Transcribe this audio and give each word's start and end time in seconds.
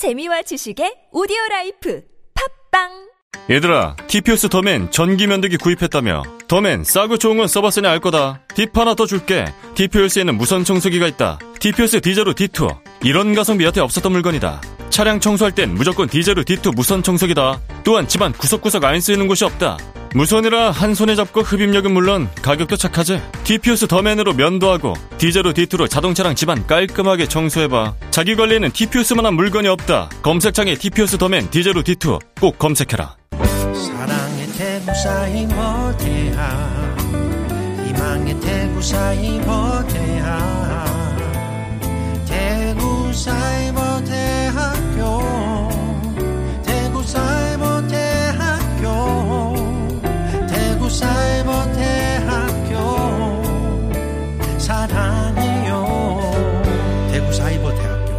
재미와 0.00 0.40
지식의 0.40 1.10
오디오 1.12 1.36
life 1.50 2.00
팟빵 2.70 2.88
얘들아, 3.50 3.96
TPS 4.06 4.48
더맨 4.48 4.90
전기 4.90 5.26
면도기 5.26 5.58
구입했다며. 5.58 6.22
더맨 6.48 6.84
싸고 6.84 7.18
좋은 7.18 7.36
건 7.36 7.46
써봤으니 7.46 7.86
알 7.86 8.00
거다. 8.00 8.40
팁 8.54 8.74
하나 8.74 8.94
더 8.94 9.04
줄게. 9.04 9.44
TPS에는 9.74 10.38
무선 10.38 10.64
청소기가 10.64 11.06
있다. 11.06 11.38
TPS 11.58 12.00
디제로 12.00 12.32
D2. 12.32 12.78
이런 13.04 13.34
가성비 13.34 13.66
여태 13.66 13.82
없었던 13.82 14.10
물건이다. 14.10 14.62
차량 14.88 15.20
청소할 15.20 15.54
땐 15.54 15.74
무조건 15.74 16.08
디제로 16.08 16.44
D2 16.44 16.74
무선 16.74 17.02
청소기다. 17.02 17.60
또한 17.84 18.08
집안 18.08 18.32
구석구석 18.32 18.82
안 18.82 19.02
쓰이는 19.02 19.28
곳이 19.28 19.44
없다. 19.44 19.76
무선이라 20.14 20.72
한 20.72 20.94
손에 20.94 21.14
잡고 21.14 21.42
흡입력은 21.42 21.92
물론 21.92 22.28
가격도 22.42 22.76
착하지. 22.76 23.20
TPS 23.44 23.86
더맨으로 23.86 24.34
면도 24.34 24.70
하고 24.70 24.94
디제로 25.18 25.52
D2로 25.52 25.88
자동차랑 25.88 26.34
집안 26.34 26.66
깔끔하게 26.66 27.26
청소해봐. 27.26 27.94
자기 28.10 28.34
관리에는 28.34 28.72
TPS만 28.72 29.24
한 29.24 29.34
물건이 29.34 29.68
없다. 29.68 30.10
검색창에 30.22 30.74
TPS 30.74 31.16
더맨 31.18 31.50
디제로 31.50 31.82
D2 31.82 32.18
꼭 32.40 32.58
검색해라. 32.58 33.16
사랑의 33.30 34.46
태구사이 34.58 35.46
모태하 35.46 36.96
희망의 37.86 38.40
태구사이 38.40 39.38
모태하 39.38 40.86
태구사이 42.26 43.72
모태학 43.72 43.89
사이 50.90 51.42
모태학교 51.44 52.74
사랑해요 54.58 55.86
태구사이 57.12 57.58
모태학교 57.58 58.10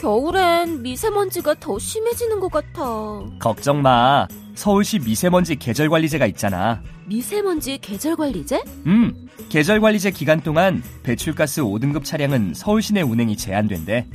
겨울엔 0.00 0.82
미세먼지가 0.82 1.54
더 1.58 1.78
심해지는 1.78 2.38
것 2.38 2.50
같아. 2.52 3.22
걱정 3.40 3.80
마. 3.82 4.28
서울시 4.54 4.98
미세먼지 5.00 5.56
계절관리제가 5.56 6.26
있잖아. 6.26 6.80
미세먼지 7.06 7.78
계절관리제? 7.78 8.62
음, 8.86 9.28
계절관리제 9.48 10.10
기간 10.12 10.40
동안 10.42 10.82
배출가스 11.02 11.62
5등급 11.62 12.04
차량은 12.04 12.52
서울 12.54 12.82
시 12.82 12.92
내 12.92 13.00
운행이 13.02 13.36
제한된대. 13.36 14.06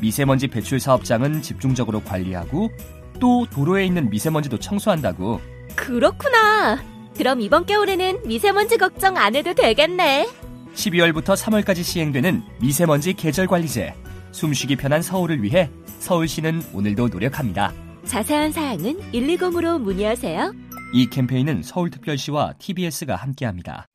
미세먼지 0.00 0.48
배출 0.48 0.80
사업장은 0.80 1.42
집중적으로 1.42 2.02
관리하고 2.02 2.70
또 3.18 3.46
도로에 3.50 3.84
있는 3.84 4.10
미세먼지도 4.10 4.58
청소한다고. 4.58 5.40
그렇구나. 5.74 6.82
그럼 7.16 7.40
이번 7.40 7.66
겨울에는 7.66 8.26
미세먼지 8.26 8.76
걱정 8.76 9.16
안 9.16 9.34
해도 9.34 9.54
되겠네. 9.54 10.28
12월부터 10.74 11.34
3월까지 11.36 11.82
시행되는 11.82 12.42
미세먼지 12.60 13.14
계절 13.14 13.46
관리제. 13.46 13.94
숨쉬기 14.32 14.76
편한 14.76 15.00
서울을 15.00 15.42
위해 15.42 15.70
서울시는 15.98 16.62
오늘도 16.74 17.08
노력합니다. 17.08 17.72
자세한 18.04 18.52
사항은 18.52 19.12
120으로 19.12 19.80
문의하세요. 19.80 20.54
이 20.92 21.08
캠페인은 21.10 21.62
서울특별시와 21.62 22.54
TBS가 22.58 23.16
함께합니다. 23.16 23.88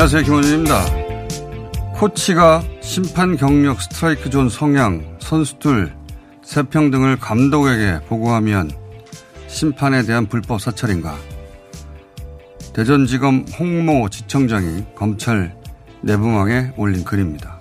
안녕하세요. 0.00 0.22
김어준입니다. 0.22 0.84
코치가 1.92 2.62
심판 2.80 3.36
경력 3.36 3.82
스트라이크 3.82 4.30
존 4.30 4.48
성향, 4.48 5.18
선수들 5.18 5.94
세평 6.42 6.90
등을 6.90 7.18
감독에게 7.18 8.00
보고하면 8.06 8.70
심판에 9.46 10.04
대한 10.04 10.24
불법 10.24 10.58
사찰인가? 10.58 11.18
대전지검 12.72 13.44
홍모 13.58 14.08
지청장이 14.08 14.86
검찰 14.96 15.54
내부망에 16.00 16.72
올린 16.78 17.04
글입니다. 17.04 17.60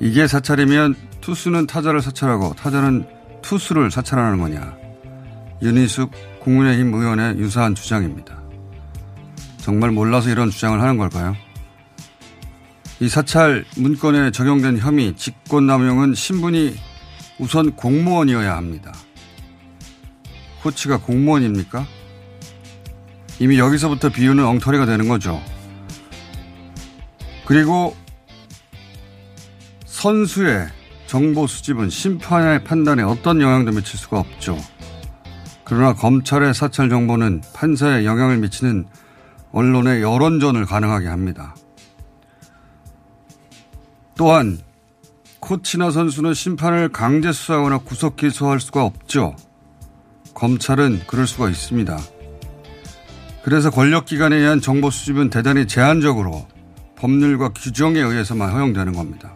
이게 0.00 0.26
사찰이면 0.26 0.94
투수는 1.20 1.66
타자를 1.66 2.00
사찰하고 2.00 2.54
타자는 2.54 3.04
투수를 3.42 3.90
사찰하는 3.90 4.38
거냐? 4.38 4.78
윤희숙 5.60 6.10
국민의힘 6.40 6.94
의원의 6.94 7.36
유사한 7.36 7.74
주장입니다. 7.74 8.41
정말 9.62 9.92
몰라서 9.92 10.28
이런 10.28 10.50
주장을 10.50 10.80
하는 10.80 10.98
걸까요? 10.98 11.36
이 12.98 13.08
사찰 13.08 13.64
문건에 13.76 14.32
적용된 14.32 14.78
혐의 14.78 15.14
직권남용은 15.14 16.14
신분이 16.14 16.74
우선 17.38 17.70
공무원이어야 17.76 18.56
합니다. 18.56 18.92
코치가 20.62 20.98
공무원입니까? 20.98 21.86
이미 23.38 23.58
여기서부터 23.58 24.08
비유는 24.08 24.44
엉터리가 24.44 24.84
되는 24.84 25.06
거죠. 25.06 25.40
그리고 27.44 27.96
선수의 29.84 30.66
정보 31.06 31.46
수집은 31.46 31.88
심판의 31.88 32.64
판단에 32.64 33.04
어떤 33.04 33.40
영향도 33.40 33.70
미칠 33.70 33.96
수가 33.96 34.18
없죠. 34.18 34.58
그러나 35.62 35.94
검찰의 35.94 36.52
사찰 36.52 36.88
정보는 36.88 37.42
판사에 37.54 38.04
영향을 38.04 38.38
미치는 38.38 38.86
언론의 39.52 40.02
여론전을 40.02 40.66
가능하게 40.66 41.08
합니다. 41.08 41.54
또한 44.16 44.58
코치나 45.40 45.90
선수는 45.90 46.34
심판을 46.34 46.90
강제 46.90 47.32
수사하거나 47.32 47.78
구속 47.78 48.16
기소할 48.16 48.60
수가 48.60 48.84
없죠. 48.84 49.36
검찰은 50.34 51.02
그럴 51.06 51.26
수가 51.26 51.50
있습니다. 51.50 51.98
그래서 53.42 53.70
권력기관에 53.70 54.36
의한 54.36 54.60
정보 54.60 54.90
수집은 54.90 55.30
대단히 55.30 55.66
제한적으로 55.66 56.46
법률과 56.96 57.50
규정에 57.50 57.98
의해서만 57.98 58.52
허용되는 58.52 58.92
겁니다. 58.92 59.34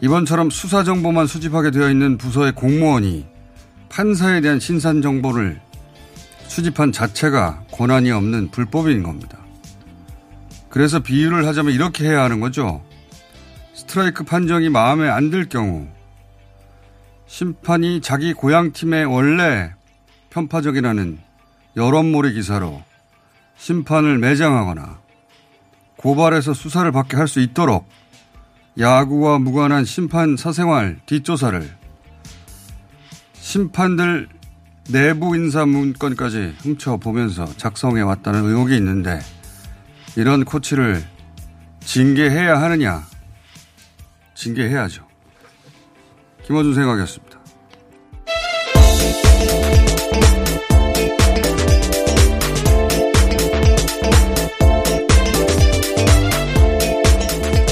이번처럼 0.00 0.50
수사 0.50 0.82
정보만 0.82 1.28
수집하게 1.28 1.70
되어 1.70 1.88
있는 1.88 2.18
부서의 2.18 2.52
공무원이 2.52 3.24
판사에 3.88 4.40
대한 4.40 4.58
신산 4.58 5.00
정보를 5.00 5.60
수집한 6.52 6.92
자체가 6.92 7.64
권한이 7.72 8.10
없는 8.10 8.50
불법인 8.50 9.02
겁니다. 9.02 9.38
그래서 10.68 11.00
비유를 11.00 11.46
하자면 11.46 11.72
이렇게 11.72 12.04
해야 12.04 12.22
하는 12.24 12.40
거죠. 12.40 12.84
스트라이크 13.72 14.22
판정이 14.24 14.68
마음에 14.68 15.08
안 15.08 15.30
들 15.30 15.48
경우 15.48 15.88
심판이 17.26 18.02
자기 18.02 18.34
고향 18.34 18.72
팀의 18.72 19.06
원래 19.06 19.72
편파적이라는 20.28 21.18
여론몰이 21.74 22.34
기사로 22.34 22.82
심판을 23.56 24.18
매장하거나 24.18 25.00
고발해서 25.96 26.52
수사를 26.52 26.90
받게 26.92 27.16
할 27.16 27.28
수 27.28 27.40
있도록 27.40 27.88
야구와 28.78 29.38
무관한 29.38 29.86
심판 29.86 30.36
사생활 30.36 31.00
뒷조사를 31.06 31.66
심판들 33.32 34.28
내부 34.90 35.36
인사 35.36 35.64
문건까지 35.64 36.56
훔쳐보면서 36.60 37.46
작성해 37.56 38.02
왔다는 38.02 38.44
의혹이 38.44 38.76
있는데 38.76 39.20
이런 40.16 40.44
코치를 40.44 41.02
징계해야 41.80 42.60
하느냐? 42.60 43.06
징계해야죠. 44.34 45.06
김어준 46.44 46.74
생각이었습니다. 46.74 47.38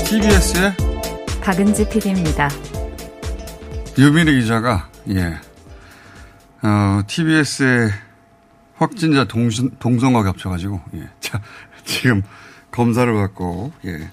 TBS의 0.05 0.75
박은지 1.41 1.89
PD입니다. 1.89 2.49
유민희 3.99 4.41
기자가 4.41 4.89
예 5.11 5.50
어, 6.63 7.03
TBS의 7.07 7.91
확진자 8.77 9.25
동선, 9.25 9.71
동선과 9.79 10.23
겹쳐가지고, 10.25 10.81
예. 10.95 11.09
자, 11.21 11.41
지금 11.85 12.23
검사를 12.71 13.13
받고, 13.13 13.73
예. 13.87 14.11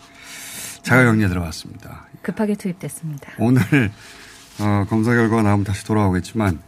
자가격리에 0.83 1.27
들어갔습니다. 1.27 2.05
급하게 2.21 2.55
투입됐습니다. 2.55 3.33
오늘, 3.39 3.61
어, 4.59 4.85
검사 4.89 5.11
결과가 5.11 5.43
나오면 5.43 5.63
다시 5.65 5.85
돌아오겠지만, 5.85 6.59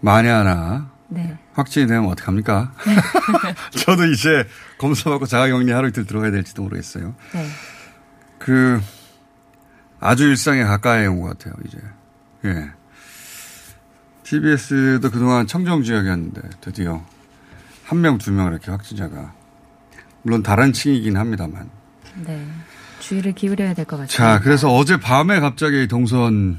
만에 0.00 0.28
하나, 0.28 0.90
네. 1.08 1.38
확진이 1.54 1.86
되면 1.86 2.06
어떡합니까? 2.06 2.72
저도 3.84 4.06
이제 4.06 4.46
검사 4.78 5.10
받고 5.10 5.26
자가격리 5.26 5.70
하루 5.72 5.88
이틀 5.88 6.04
들어가야 6.06 6.30
될지도 6.30 6.62
모르겠어요. 6.62 7.14
네. 7.32 7.48
그, 8.38 8.80
아주 10.00 10.24
일상에 10.28 10.62
가까이 10.64 11.06
온 11.06 11.20
것 11.20 11.36
같아요, 11.38 11.54
이제. 11.66 11.78
예. 12.44 12.70
TBS도 14.28 15.10
그동안 15.10 15.46
청정 15.46 15.82
지역이었는데 15.84 16.42
드디어 16.60 17.02
한 17.84 18.00
명, 18.02 18.18
두 18.18 18.30
명 18.30 18.48
이렇게 18.48 18.70
확진자가 18.70 19.32
물론 20.22 20.42
다른 20.42 20.72
층이긴 20.74 21.16
합니다만. 21.16 21.70
네. 22.26 22.46
주의를 23.00 23.32
기울여야 23.32 23.72
될 23.72 23.86
것 23.86 23.96
같아요. 23.96 24.08
자, 24.08 24.40
그래서 24.40 24.70
어제 24.74 24.98
밤에 24.98 25.40
갑자기 25.40 25.86
동선 25.88 26.58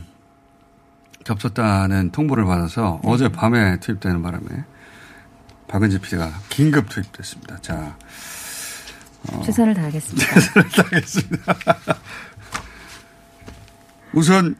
겹쳤다는 1.25 2.11
통보를 2.11 2.45
받아서 2.45 2.99
네. 3.03 3.09
어제 3.11 3.29
밤에 3.29 3.79
투입되는 3.79 4.23
바람에 4.23 4.45
박은지 5.67 5.99
PD가 5.99 6.31
긴급 6.49 6.89
투입됐습니다. 6.89 7.57
자, 7.61 7.95
최선을 9.45 9.75
다하겠습니다. 9.75 10.25
알겠습니다. 10.95 11.55
우선 14.13 14.55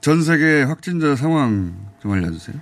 전 0.00 0.22
세계 0.22 0.62
확진자 0.62 1.16
상황 1.16 1.85
좀 2.00 2.12
알려주세요. 2.12 2.56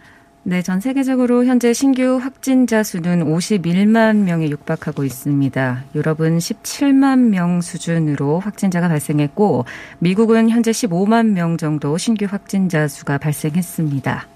네, 0.47 0.61
전 0.61 0.79
세계적으로 0.79 1.47
현재 1.47 1.73
신규 1.73 2.19
확진자 2.23 2.83
수는 2.83 3.25
51만 3.25 4.25
명에 4.25 4.51
육박하고 4.51 5.03
있습니다. 5.05 5.85
유럽은 5.95 6.37
17만 6.37 7.31
명 7.31 7.63
수준으로 7.63 8.41
확진자가 8.41 8.89
발생했고, 8.89 9.65
미국은 10.01 10.51
현재 10.51 10.71
15만 10.71 11.31
명 11.31 11.57
정도 11.57 11.97
신규 11.97 12.27
확진자 12.27 12.89
수가 12.89 13.17
발생했습니다. 13.17 14.27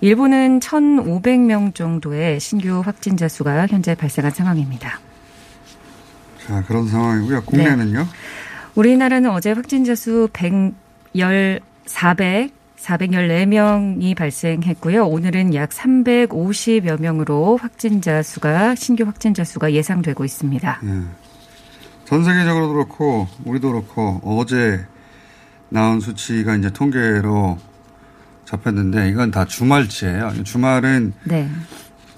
일본은 0.00 0.60
1,500명 0.60 1.74
정도의 1.74 2.38
신규 2.38 2.80
확진자 2.84 3.26
수가 3.26 3.66
현재 3.66 3.96
발생한 3.96 4.30
상황입니다. 4.30 5.00
자, 6.46 6.62
그런 6.68 6.86
상황이고요. 6.86 7.42
국내는요? 7.42 8.06
우리나라는 8.76 9.30
어제 9.30 9.50
확진자 9.50 9.96
수 9.96 10.28
110, 10.32 11.62
400, 11.86 12.57
414명이 12.80 14.16
발생했고요. 14.16 15.06
오늘은 15.06 15.54
약 15.54 15.70
350여 15.70 17.00
명으로 17.00 17.56
확진자 17.56 18.22
수가 18.22 18.74
신규 18.74 19.04
확진자 19.04 19.44
수가 19.44 19.72
예상되고 19.72 20.24
있습니다. 20.24 20.80
예. 20.84 21.02
전 22.04 22.24
세계적으로도 22.24 22.72
그렇고 22.72 23.28
우리도 23.44 23.70
그렇고 23.72 24.20
어제 24.24 24.86
나온 25.68 26.00
수치가 26.00 26.56
이제 26.56 26.70
통계로 26.70 27.58
잡혔는데 28.46 29.10
이건 29.10 29.30
다 29.30 29.44
주말치예요. 29.44 30.42
주말은 30.44 31.12
네. 31.24 31.50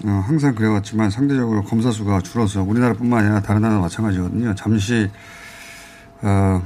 어, 0.05 0.23
항상 0.25 0.55
그래왔지만 0.55 1.09
상대적으로 1.09 1.63
검사 1.63 1.91
수가 1.91 2.21
줄어서 2.21 2.63
우리나라뿐만 2.63 3.19
아니라 3.19 3.41
다른 3.41 3.61
나라도 3.61 3.81
마찬가지거든요. 3.81 4.55
잠시 4.55 5.09
어, 6.21 6.63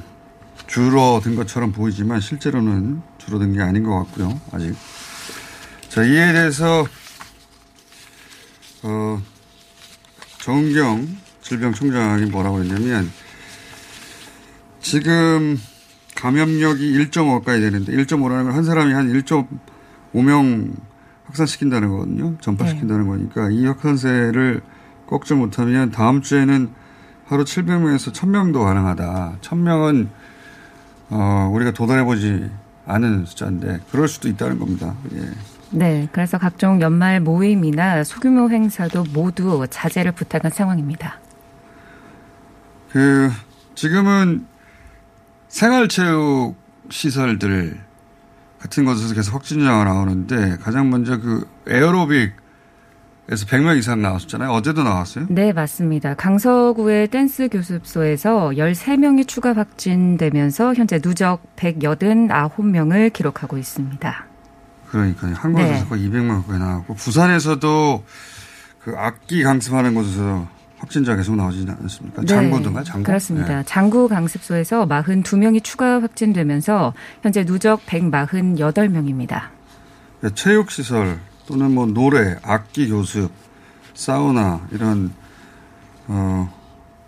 줄어든 0.68 1.36
것처럼 1.36 1.72
보이지만 1.72 2.20
실제로는 2.20 3.02
줄어든 3.26 3.54
게 3.54 3.62
아닌 3.62 3.84
것 3.84 3.96
같고요. 4.06 4.40
아직. 4.52 4.76
자, 5.90 6.04
이에 6.04 6.34
대해서 6.34 6.86
어, 8.84 9.22
정은경 10.40 11.08
질병총장이 11.42 12.26
뭐라고 12.26 12.60
했냐면 12.62 13.12
지금 14.80 15.60
감염력이 16.16 16.94
1.5 17.10 17.40
가까이 17.40 17.60
되는데 17.60 17.92
1.5라는 17.94 18.44
건 18.46 18.52
한 18.54 18.64
사람이 18.64 18.94
한 18.94 19.12
1.5명 19.12 20.74
확산시킨다는 21.26 21.90
거거든요. 21.90 22.36
전파시킨다는 22.40 23.08
거니까 23.08 23.50
이 23.50 23.66
확산세를 23.66 24.62
꺾지 25.08 25.34
못하면 25.34 25.92
다음 25.92 26.22
주에는 26.22 26.70
하루 27.26 27.44
700명에서 27.44 28.14
1000명도 28.14 28.64
가능하다. 28.64 29.38
1000명은 29.42 30.10
어, 31.10 31.52
우리가 31.54 31.72
도달해보지 31.72 32.50
않은 32.86 33.26
숫자인데 33.26 33.82
그럴 33.92 34.08
수도 34.08 34.28
있다는 34.28 34.60
겁니다. 34.60 34.96
예. 35.14 35.30
네. 35.72 36.08
그래서 36.12 36.38
각종 36.38 36.82
연말 36.82 37.20
모임이나 37.20 38.04
소규모 38.04 38.50
행사도 38.50 39.04
모두 39.14 39.66
자제를 39.70 40.12
부탁한 40.12 40.52
상황입니다. 40.52 41.20
그 42.92 43.30
지금은 43.74 44.46
생활체육 45.50 46.56
시설들 46.90 47.80
같은 48.60 48.86
곳에서 48.86 49.14
계속 49.14 49.36
확진자가 49.36 49.84
나오는데 49.84 50.58
가장 50.58 50.90
먼저 50.90 51.20
그 51.20 51.48
에어로빅 51.68 52.34
에서 53.32 53.46
100명 53.48 53.78
이상 53.78 54.02
나왔었잖아요. 54.04 54.52
어제도 54.52 54.84
나왔어요. 54.84 55.26
네, 55.30 55.52
맞습니다. 55.52 56.14
강서구의 56.14 57.08
댄스 57.08 57.50
교습소에서 57.50 58.52
13명이 58.52 59.28
추가 59.28 59.54
확진되면서 59.54 60.76
현재 60.76 61.00
누적 61.00 61.42
189명을 61.56 63.12
기록하고 63.12 63.58
있습니다. 63.58 64.26
그러니까요. 64.90 65.34
한 65.34 65.54
곳에서 65.54 65.84
네. 65.84 65.90
거의 65.90 66.10
200명 66.10 66.44
가까이 66.44 66.60
나왔고 66.60 66.94
부산에서도 66.94 68.04
그 68.84 68.94
악기 68.96 69.42
강습하는 69.42 69.96
곳에서 69.96 70.48
확진자 70.78 71.16
계속 71.16 71.36
나오지 71.36 71.66
않습니까? 71.82 72.24
장구든가 72.26 72.84
장구. 72.84 73.00
네, 73.00 73.04
그렇습니다. 73.06 73.58
네. 73.58 73.64
장구 73.66 74.08
강습소에서 74.08 74.88
42명이 74.88 75.64
추가 75.64 76.00
확진되면서 76.02 76.94
현재 77.24 77.44
누적 77.44 77.84
148명입니다. 77.88 79.48
네, 80.22 80.30
체육시설 80.36 81.18
또는 81.48 81.74
뭐 81.74 81.86
노래, 81.86 82.38
악기 82.44 82.90
교습, 82.90 83.32
사우나 83.94 84.68
이런 84.72 85.14
어 86.08 86.52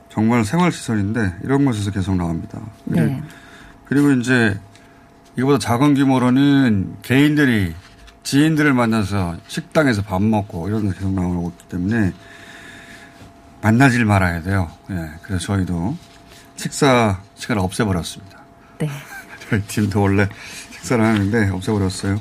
정말 0.10 0.46
생활 0.46 0.72
시설인데 0.72 1.36
이런 1.44 1.66
곳에서 1.66 1.92
계속 1.92 2.16
나옵니다. 2.16 2.60
그리고, 2.86 3.06
네. 3.06 3.24
그리고 3.86 4.12
이제 4.14 4.60
이거보다 5.38 5.60
작은 5.60 5.94
규모로는 5.94 6.96
개인들이 7.04 7.76
지인들을 8.24 8.74
만나서 8.74 9.38
식당에서 9.48 10.02
밥 10.02 10.22
먹고 10.22 10.68
이런 10.68 10.90
데 10.90 10.94
계속 10.94 11.14
나오고 11.14 11.50
있기 11.52 11.70
때문에 11.70 12.14
만나질 13.62 14.06
말아야 14.06 14.42
돼요. 14.42 14.70
예. 14.90 15.12
그래서 15.22 15.46
저희도 15.46 15.98
식사 16.56 17.22
시간을 17.36 17.62
없애버렸습니다. 17.62 18.42
네. 18.80 18.90
저희 19.50 19.62
팀도 19.62 20.02
원래 20.02 20.28
식사를 20.72 21.04
하는데 21.04 21.50
없애버렸어요. 21.50 22.20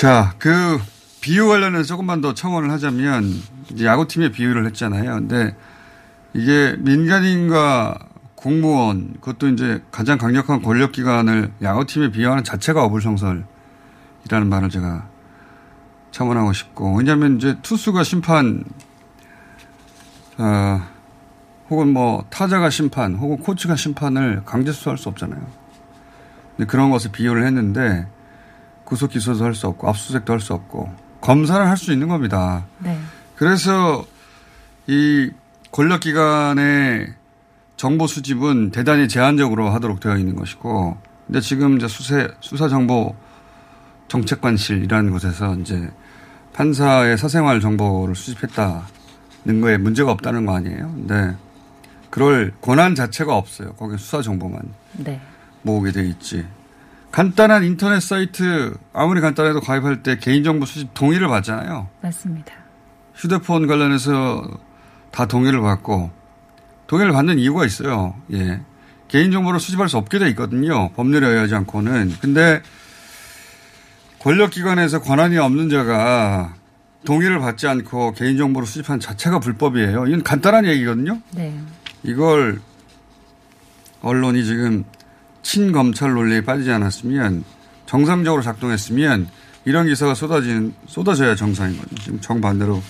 자, 0.00 0.32
그 0.38 0.80
비유 1.20 1.46
관련해서 1.46 1.84
조금만 1.84 2.22
더 2.22 2.32
첨언을 2.32 2.70
하자면 2.70 3.34
야구팀의 3.82 4.32
비유를 4.32 4.64
했잖아요. 4.68 5.16
근데 5.16 5.54
이게 6.32 6.74
민간인과 6.78 7.98
공무원 8.34 9.12
그것도 9.20 9.48
이제 9.48 9.82
가장 9.90 10.16
강력한 10.16 10.62
권력기관을 10.62 11.52
야구팀에 11.60 12.12
비유하는 12.12 12.44
자체가 12.44 12.82
어불성설이라는 12.84 13.44
말을 14.48 14.70
제가 14.70 15.06
첨언하고 16.12 16.54
싶고 16.54 16.96
왜냐하면 16.96 17.36
이제 17.36 17.58
투수가 17.60 18.02
심판 18.02 18.64
어, 20.38 20.80
혹은 21.68 21.92
뭐 21.92 22.24
타자가 22.30 22.70
심판 22.70 23.16
혹은 23.16 23.36
코치가 23.36 23.76
심판을 23.76 24.44
강제 24.46 24.72
수사할 24.72 24.96
수 24.96 25.10
없잖아요. 25.10 25.46
근데 26.56 26.66
그런 26.70 26.88
것을 26.88 27.12
비유를 27.12 27.44
했는데 27.44 28.08
구속 28.90 29.10
기소도 29.10 29.44
할 29.44 29.54
수 29.54 29.68
없고 29.68 29.88
압수수색도 29.88 30.32
할 30.32 30.40
수 30.40 30.52
없고 30.52 30.92
검사를 31.20 31.64
할 31.64 31.76
수 31.76 31.92
있는 31.92 32.08
겁니다. 32.08 32.66
네. 32.80 32.98
그래서 33.36 34.04
이 34.86 35.30
권력 35.70 36.00
기관의 36.00 37.14
정보 37.76 38.06
수집은 38.06 38.72
대단히 38.72 39.06
제한적으로 39.08 39.70
하도록 39.70 40.00
되어 40.00 40.18
있는 40.18 40.34
것이고, 40.34 40.98
근데 41.26 41.40
지금 41.40 41.76
이제 41.76 41.86
수세, 41.88 42.28
수사 42.40 42.68
정보 42.68 43.14
정책관실이라는 44.08 45.12
곳에서 45.12 45.54
이제 45.56 45.88
판사의 46.52 47.16
사생활 47.16 47.60
정보를 47.60 48.16
수집했다는 48.16 49.60
거에 49.62 49.78
문제가 49.78 50.10
없다는 50.10 50.44
거 50.44 50.56
아니에요. 50.56 50.92
근데 50.92 51.36
그럴 52.10 52.52
권한 52.60 52.94
자체가 52.96 53.36
없어요. 53.36 53.72
거기 53.74 53.96
수사 53.96 54.20
정보만 54.20 54.60
네. 54.94 55.20
모으게 55.62 55.92
돼 55.92 56.04
있지. 56.06 56.44
간단한 57.12 57.64
인터넷 57.64 58.00
사이트 58.00 58.74
아무리 58.92 59.20
간단해도 59.20 59.60
가입할 59.60 60.02
때 60.02 60.16
개인정보 60.18 60.64
수집 60.66 60.94
동의를 60.94 61.28
받잖아요. 61.28 61.88
맞습니다. 62.00 62.52
휴대폰 63.14 63.66
관련해서 63.66 64.48
다 65.10 65.26
동의를 65.26 65.60
받고 65.60 66.10
동의를 66.86 67.12
받는 67.12 67.38
이유가 67.38 67.64
있어요. 67.66 68.14
예. 68.32 68.60
개인정보를 69.08 69.58
수집할 69.58 69.88
수 69.88 69.96
없게 69.96 70.20
돼 70.20 70.28
있거든요. 70.30 70.90
법률에 70.92 71.26
의하지 71.26 71.54
않고는. 71.56 72.16
근데 72.20 72.62
권력기관에서 74.20 75.00
권한이 75.00 75.36
없는 75.38 75.68
자가 75.68 76.54
동의를 77.04 77.40
받지 77.40 77.66
않고 77.66 78.12
개인정보를 78.12 78.68
수집한 78.68 79.00
자체가 79.00 79.40
불법이에요. 79.40 80.06
이건 80.06 80.22
간단한 80.22 80.66
얘기거든요. 80.66 81.20
네. 81.32 81.58
이걸 82.04 82.60
언론이 84.00 84.44
지금 84.44 84.84
친검찰 85.50 86.12
논리에 86.12 86.42
빠지지 86.42 86.70
않았으면 86.70 87.42
정상적으로 87.84 88.40
작동했으면 88.40 89.26
이런 89.64 89.88
기사가 89.88 90.14
쏟아지는, 90.14 90.72
쏟아져야 90.86 91.34
정상인 91.34 91.76
거죠. 91.76 91.96
지금 91.96 92.20
정반대로 92.20 92.80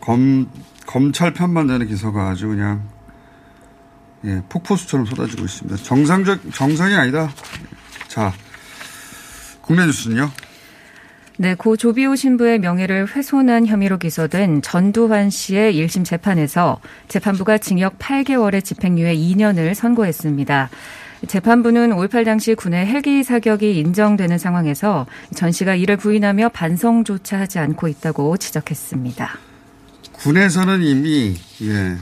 검, 0.00 0.48
검찰 0.86 1.34
편만 1.34 1.66
되는 1.66 1.88
기사가 1.88 2.28
아주 2.28 2.46
그냥 2.46 2.88
예, 4.24 4.40
폭포수처럼 4.48 5.04
쏟아지고 5.04 5.44
있습니다. 5.44 5.82
정상적, 5.82 6.52
정상이 6.54 6.94
아니다. 6.94 7.28
자, 8.06 8.32
국내 9.62 9.84
뉴스는요? 9.84 10.30
네, 11.38 11.56
고 11.56 11.76
조비오 11.76 12.14
신부의 12.14 12.60
명예를 12.60 13.08
훼손한 13.08 13.66
혐의로 13.66 13.98
기소된 13.98 14.62
전두환 14.62 15.30
씨의 15.30 15.74
1심 15.74 16.04
재판에서 16.04 16.80
재판부가 17.08 17.58
징역 17.58 17.98
8개월의 17.98 18.64
집행유예 18.64 19.16
2년을 19.16 19.74
선고했습니다. 19.74 20.70
재판부는 21.26 21.90
5.18 21.90 22.24
당시 22.24 22.54
군의 22.54 22.86
헬기 22.86 23.22
사격이 23.22 23.78
인정되는 23.78 24.38
상황에서 24.38 25.06
전 25.34 25.50
씨가 25.52 25.74
이를 25.74 25.96
부인하며 25.96 26.50
반성조차 26.50 27.40
하지 27.40 27.58
않고 27.58 27.88
있다고 27.88 28.36
지적했습니다. 28.36 29.38
군에서는 30.12 30.82
이미 30.82 31.36
예, 31.62 31.96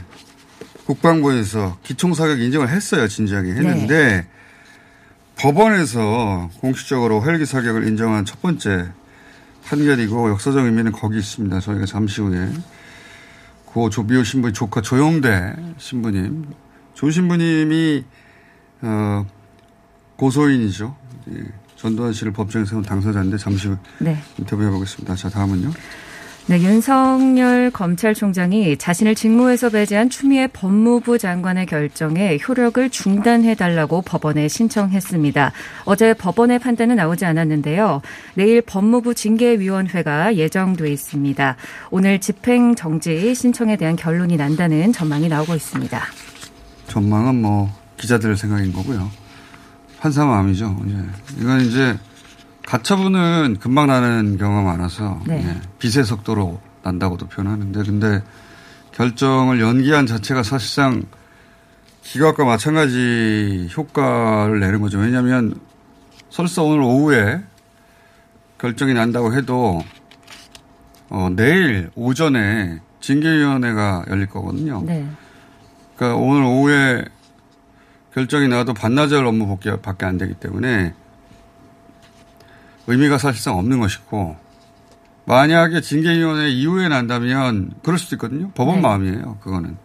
국방부에서 0.85 1.77
기총사격 1.83 2.39
인정을 2.39 2.69
했어요. 2.69 3.07
진지하게 3.07 3.51
했는데 3.51 3.87
네. 3.87 4.27
법원에서 5.37 6.49
공식적으로 6.59 7.23
헬기 7.25 7.45
사격을 7.45 7.87
인정한 7.87 8.25
첫 8.25 8.41
번째 8.41 8.87
판결이고 9.65 10.29
역사적 10.29 10.65
의미는 10.65 10.91
거기 10.91 11.17
있습니다. 11.17 11.59
저희가 11.59 11.85
잠시 11.85 12.21
후에 12.21 12.49
고 13.65 13.89
조비오 13.89 14.23
신부의 14.23 14.53
조카 14.53 14.81
조영대 14.81 15.55
신부님, 15.77 16.45
조 16.93 17.11
신부님이 17.11 18.05
어, 18.85 19.25
고소인이죠. 20.15 20.95
예. 21.31 21.43
전두환 21.75 22.13
씨를 22.13 22.31
법정에 22.31 22.65
세운 22.65 22.81
당사자인데 22.83 23.37
잠시 23.37 23.67
후 23.67 23.77
네. 23.99 24.17
인터뷰해 24.39 24.69
보겠습니다. 24.71 25.15
자 25.15 25.29
다음은요. 25.29 25.71
네, 26.47 26.61
윤석열 26.61 27.71
검찰총장이 27.71 28.77
자신을 28.77 29.15
직무에서 29.15 29.71
배제한 29.71 30.11
추미애 30.11 30.45
법무부 30.45 31.17
장관의 31.17 31.65
결정에 31.65 32.37
효력을 32.37 32.87
중단해달라고 32.91 34.03
법원에 34.03 34.47
신청했습니다. 34.47 35.51
어제 35.85 36.13
법원의 36.13 36.59
판단은 36.59 36.97
나오지 36.97 37.25
않았는데요. 37.25 38.03
내일 38.35 38.61
법무부 38.61 39.15
징계위원회가 39.15 40.35
예정돼 40.35 40.91
있습니다. 40.91 41.55
오늘 41.89 42.19
집행 42.21 42.75
정지 42.75 43.33
신청에 43.33 43.75
대한 43.75 43.95
결론이 43.95 44.37
난다는 44.37 44.93
전망이 44.93 45.27
나오고 45.27 45.55
있습니다. 45.55 45.99
전망은 46.87 47.41
뭐 47.41 47.71
기자들 47.97 48.35
생각인 48.37 48.73
거고요. 48.73 49.09
판사 49.99 50.25
마음이죠. 50.25 50.75
이제 50.85 50.97
이건 51.39 51.61
이제 51.61 51.97
가처분은 52.65 53.57
금방 53.59 53.87
나는 53.87 54.37
경우가 54.37 54.61
많아서 54.63 55.21
네. 55.25 55.43
예, 55.47 55.61
빛의 55.79 56.05
속도로 56.05 56.59
난다고도 56.83 57.27
표현하는데 57.27 57.83
근데 57.83 58.23
결정을 58.91 59.59
연기한 59.59 60.05
자체가 60.05 60.43
사실상 60.43 61.03
기각과 62.03 62.45
마찬가지 62.45 63.69
효과를 63.75 64.59
내는 64.59 64.81
거죠. 64.81 64.99
왜냐하면 64.99 65.55
설사 66.29 66.61
오늘 66.61 66.81
오후에 66.81 67.41
결정이 68.59 68.93
난다고 68.93 69.33
해도 69.33 69.83
어, 71.09 71.29
내일 71.35 71.89
오전에 71.95 72.79
징계위원회가 72.99 74.05
열릴 74.09 74.27
거거든요. 74.27 74.81
네. 74.85 75.07
그러니까 75.95 76.19
오늘 76.19 76.43
오후에 76.43 77.05
결정이 78.15 78.47
나와도 78.47 78.73
반나절 78.73 79.25
업무 79.25 79.45
복귀밖에 79.45 80.05
안 80.05 80.17
되기 80.17 80.33
때문에 80.33 80.93
의미가 82.87 83.17
사실상 83.17 83.57
없는 83.57 83.79
것이고 83.79 84.37
만약에 85.25 85.81
징계위원회 85.81 86.49
이후에 86.49 86.87
난다면 86.87 87.73
그럴 87.83 87.99
수도 87.99 88.15
있거든요. 88.15 88.51
법원 88.51 88.77
네. 88.77 88.81
마음이에요. 88.81 89.37
그거는. 89.41 89.77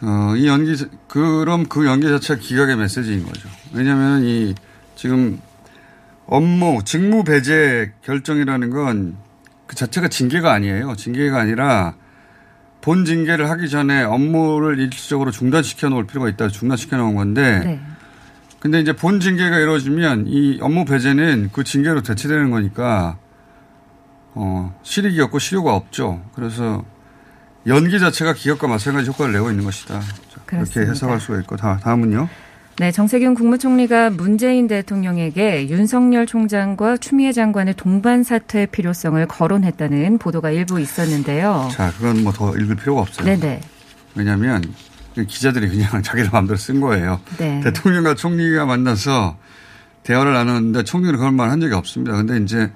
어, 0.00 0.34
이 0.36 0.46
연기, 0.46 0.76
그럼 1.08 1.66
그 1.66 1.86
연기 1.86 2.08
자체가 2.08 2.40
기각의 2.40 2.76
메시지인 2.76 3.24
거죠. 3.24 3.48
왜냐하면 3.72 4.24
이 4.24 4.54
지금 4.94 5.40
업무, 6.26 6.82
직무 6.84 7.24
배제 7.24 7.92
결정이라는 8.02 8.70
건 8.70 9.28
그 9.68 9.76
자체가 9.76 10.08
징계가 10.08 10.52
아니에요. 10.52 10.96
징계가 10.96 11.38
아니라 11.38 11.94
본 12.80 13.04
징계를 13.04 13.50
하기 13.50 13.68
전에 13.68 14.02
업무를 14.02 14.78
일시적으로 14.78 15.30
중단시켜 15.30 15.88
놓을 15.88 16.06
필요가 16.06 16.28
있다. 16.28 16.48
중단시켜 16.48 16.96
놓은 16.96 17.14
건데 17.14 17.60
네. 17.64 17.80
근데 18.60 18.80
이제 18.80 18.92
본 18.92 19.20
징계가 19.20 19.58
이루어지면 19.58 20.26
이 20.26 20.58
업무 20.60 20.84
배제는 20.84 21.50
그 21.52 21.64
징계로 21.64 22.02
대체되는 22.02 22.50
거니까 22.50 23.18
어, 24.34 24.78
실익이 24.82 25.20
없고 25.20 25.38
실효가 25.38 25.74
없죠. 25.74 26.24
그래서 26.34 26.84
연기 27.66 28.00
자체가 28.00 28.34
기업과 28.34 28.68
마찬가지 28.68 29.10
효과를 29.10 29.32
내고 29.32 29.50
있는 29.50 29.64
것이다. 29.64 30.00
그렇게 30.46 30.80
해석할 30.80 31.20
수가 31.20 31.40
있고 31.40 31.56
다, 31.56 31.78
다음은요. 31.82 32.28
네, 32.80 32.92
정세균 32.92 33.34
국무총리가 33.34 34.10
문재인 34.10 34.68
대통령에게 34.68 35.68
윤석열 35.68 36.26
총장과 36.26 36.98
추미애 36.98 37.32
장관의 37.32 37.74
동반 37.74 38.22
사퇴 38.22 38.66
필요성을 38.66 39.26
거론했다는 39.26 40.18
보도가 40.18 40.50
일부 40.50 40.78
있었는데요. 40.80 41.68
자, 41.72 41.90
그건 41.96 42.22
뭐 42.22 42.32
더 42.32 42.56
읽을 42.56 42.76
필요가 42.76 43.00
없어요. 43.00 43.26
네네. 43.26 43.60
왜냐하면 44.14 44.62
기자들이 45.16 45.68
그냥 45.68 46.02
자기들 46.04 46.30
마음대로 46.30 46.56
쓴 46.56 46.80
거예요. 46.80 47.20
네. 47.38 47.60
대통령과 47.64 48.14
총리가 48.14 48.64
만나서 48.64 49.36
대화를 50.04 50.32
나눴는데 50.32 50.84
총리는 50.84 51.18
그런 51.18 51.34
말 51.34 51.50
한 51.50 51.60
적이 51.60 51.74
없습니다. 51.74 52.14
근데 52.16 52.36
이제 52.38 52.70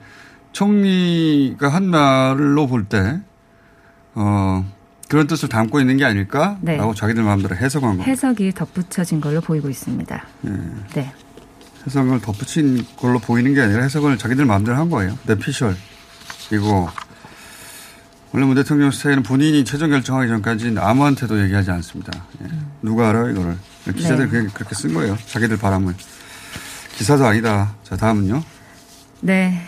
총리가 0.50 1.68
한 1.68 1.84
말로 1.84 2.66
볼 2.66 2.84
때, 2.86 3.20
어, 4.14 4.64
그런 5.12 5.26
뜻을 5.26 5.50
담고 5.50 5.78
있는 5.78 5.98
게 5.98 6.06
아닐까라고 6.06 6.58
네. 6.62 6.80
자기들 6.96 7.22
마음대로 7.22 7.54
해석한 7.54 7.98
거예요. 7.98 8.10
해석이 8.10 8.52
덧붙여진 8.52 9.20
걸로 9.20 9.42
보이고 9.42 9.68
있습니다. 9.68 10.24
네. 10.40 10.52
네. 10.94 11.12
해석을 11.86 12.22
덧붙인 12.22 12.86
걸로 12.96 13.18
보이는 13.18 13.52
게 13.52 13.60
아니라 13.60 13.82
해석을 13.82 14.16
자기들 14.16 14.46
마음대로 14.46 14.78
한 14.78 14.88
거예요. 14.88 15.18
내피셜. 15.26 15.76
그리고 16.48 16.88
원래 18.32 18.46
문 18.46 18.54
대통령 18.54 18.90
스타일은 18.90 19.22
본인이 19.22 19.66
최종 19.66 19.90
결정하기 19.90 20.28
전까지는 20.28 20.78
아무한테도 20.78 21.42
얘기하지 21.42 21.70
않습니다. 21.72 22.24
예. 22.42 22.48
누가 22.80 23.10
알아요, 23.10 23.28
이거를. 23.28 23.58
기자들 23.94 24.30
네. 24.30 24.48
그렇게 24.54 24.74
쓴 24.74 24.94
거예요. 24.94 25.18
자기들 25.26 25.58
바람을. 25.58 25.94
기사도 26.96 27.26
아니다. 27.26 27.74
자, 27.84 27.98
다음은요. 27.98 28.42
네. 29.20 29.62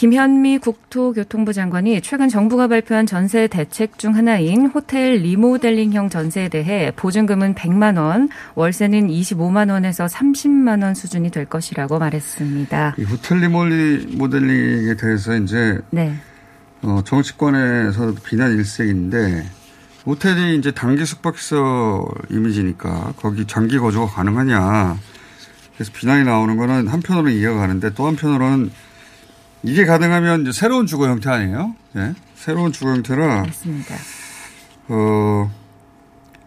김현미 0.00 0.60
국토교통부 0.60 1.52
장관이 1.52 2.00
최근 2.00 2.30
정부가 2.30 2.68
발표한 2.68 3.04
전세 3.04 3.46
대책 3.48 3.98
중 3.98 4.16
하나인 4.16 4.64
호텔 4.64 5.16
리모델링형 5.16 6.08
전세에 6.08 6.48
대해 6.48 6.90
보증금은 6.96 7.54
100만 7.54 7.98
원, 7.98 8.30
월세는 8.54 9.08
25만 9.08 9.70
원에서 9.70 10.06
30만 10.06 10.82
원 10.82 10.94
수준이 10.94 11.30
될 11.30 11.44
것이라고 11.44 11.98
말했습니다. 11.98 12.94
이 12.96 13.02
호텔 13.02 13.40
리모델링에 13.40 14.96
대해서 14.96 15.36
이제 15.36 15.78
네. 15.90 16.14
어, 16.80 17.02
정치권에서 17.04 18.14
비난 18.24 18.52
일색인데 18.52 19.44
호텔이 20.06 20.56
이제 20.56 20.70
단기 20.70 21.04
숙박시설 21.04 21.60
이미지니까 22.30 23.12
거기 23.18 23.46
장기 23.46 23.78
거주가 23.78 24.06
가능하냐. 24.06 24.96
그래서 25.74 25.92
비난이 25.94 26.24
나오는 26.24 26.56
거는 26.56 26.88
한편으로는 26.88 27.32
이해가 27.36 27.58
가는데 27.58 27.92
또 27.92 28.06
한편으로는 28.06 28.70
이게 29.62 29.84
가능하면 29.84 30.42
이제 30.42 30.52
새로운 30.52 30.86
주거 30.86 31.06
형태 31.06 31.30
아니에요? 31.30 31.74
네? 31.92 32.14
새로운 32.34 32.72
주거 32.72 32.90
형태라. 32.90 33.42
맞습니다. 33.42 33.94
어, 34.88 35.50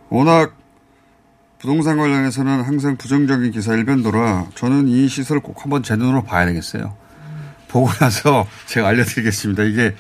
워낙 0.10 0.56
부동산 1.60 1.98
관련해서는 1.98 2.64
항상 2.64 2.98
부정적인 2.98 3.52
기사 3.52 3.74
일변도라 3.74 4.48
저는 4.56 4.88
이 4.90 5.08
시설을 5.08 5.42
꼭 5.42 5.64
한번 5.64 5.84
제 5.84 5.96
눈으로 5.96 6.24
봐야 6.24 6.46
되겠어요. 6.46 6.96
보고 7.68 7.90
나서 7.94 8.48
제가 8.68 8.90
알려드리겠습니다. 8.90 9.64
이게 9.64 9.96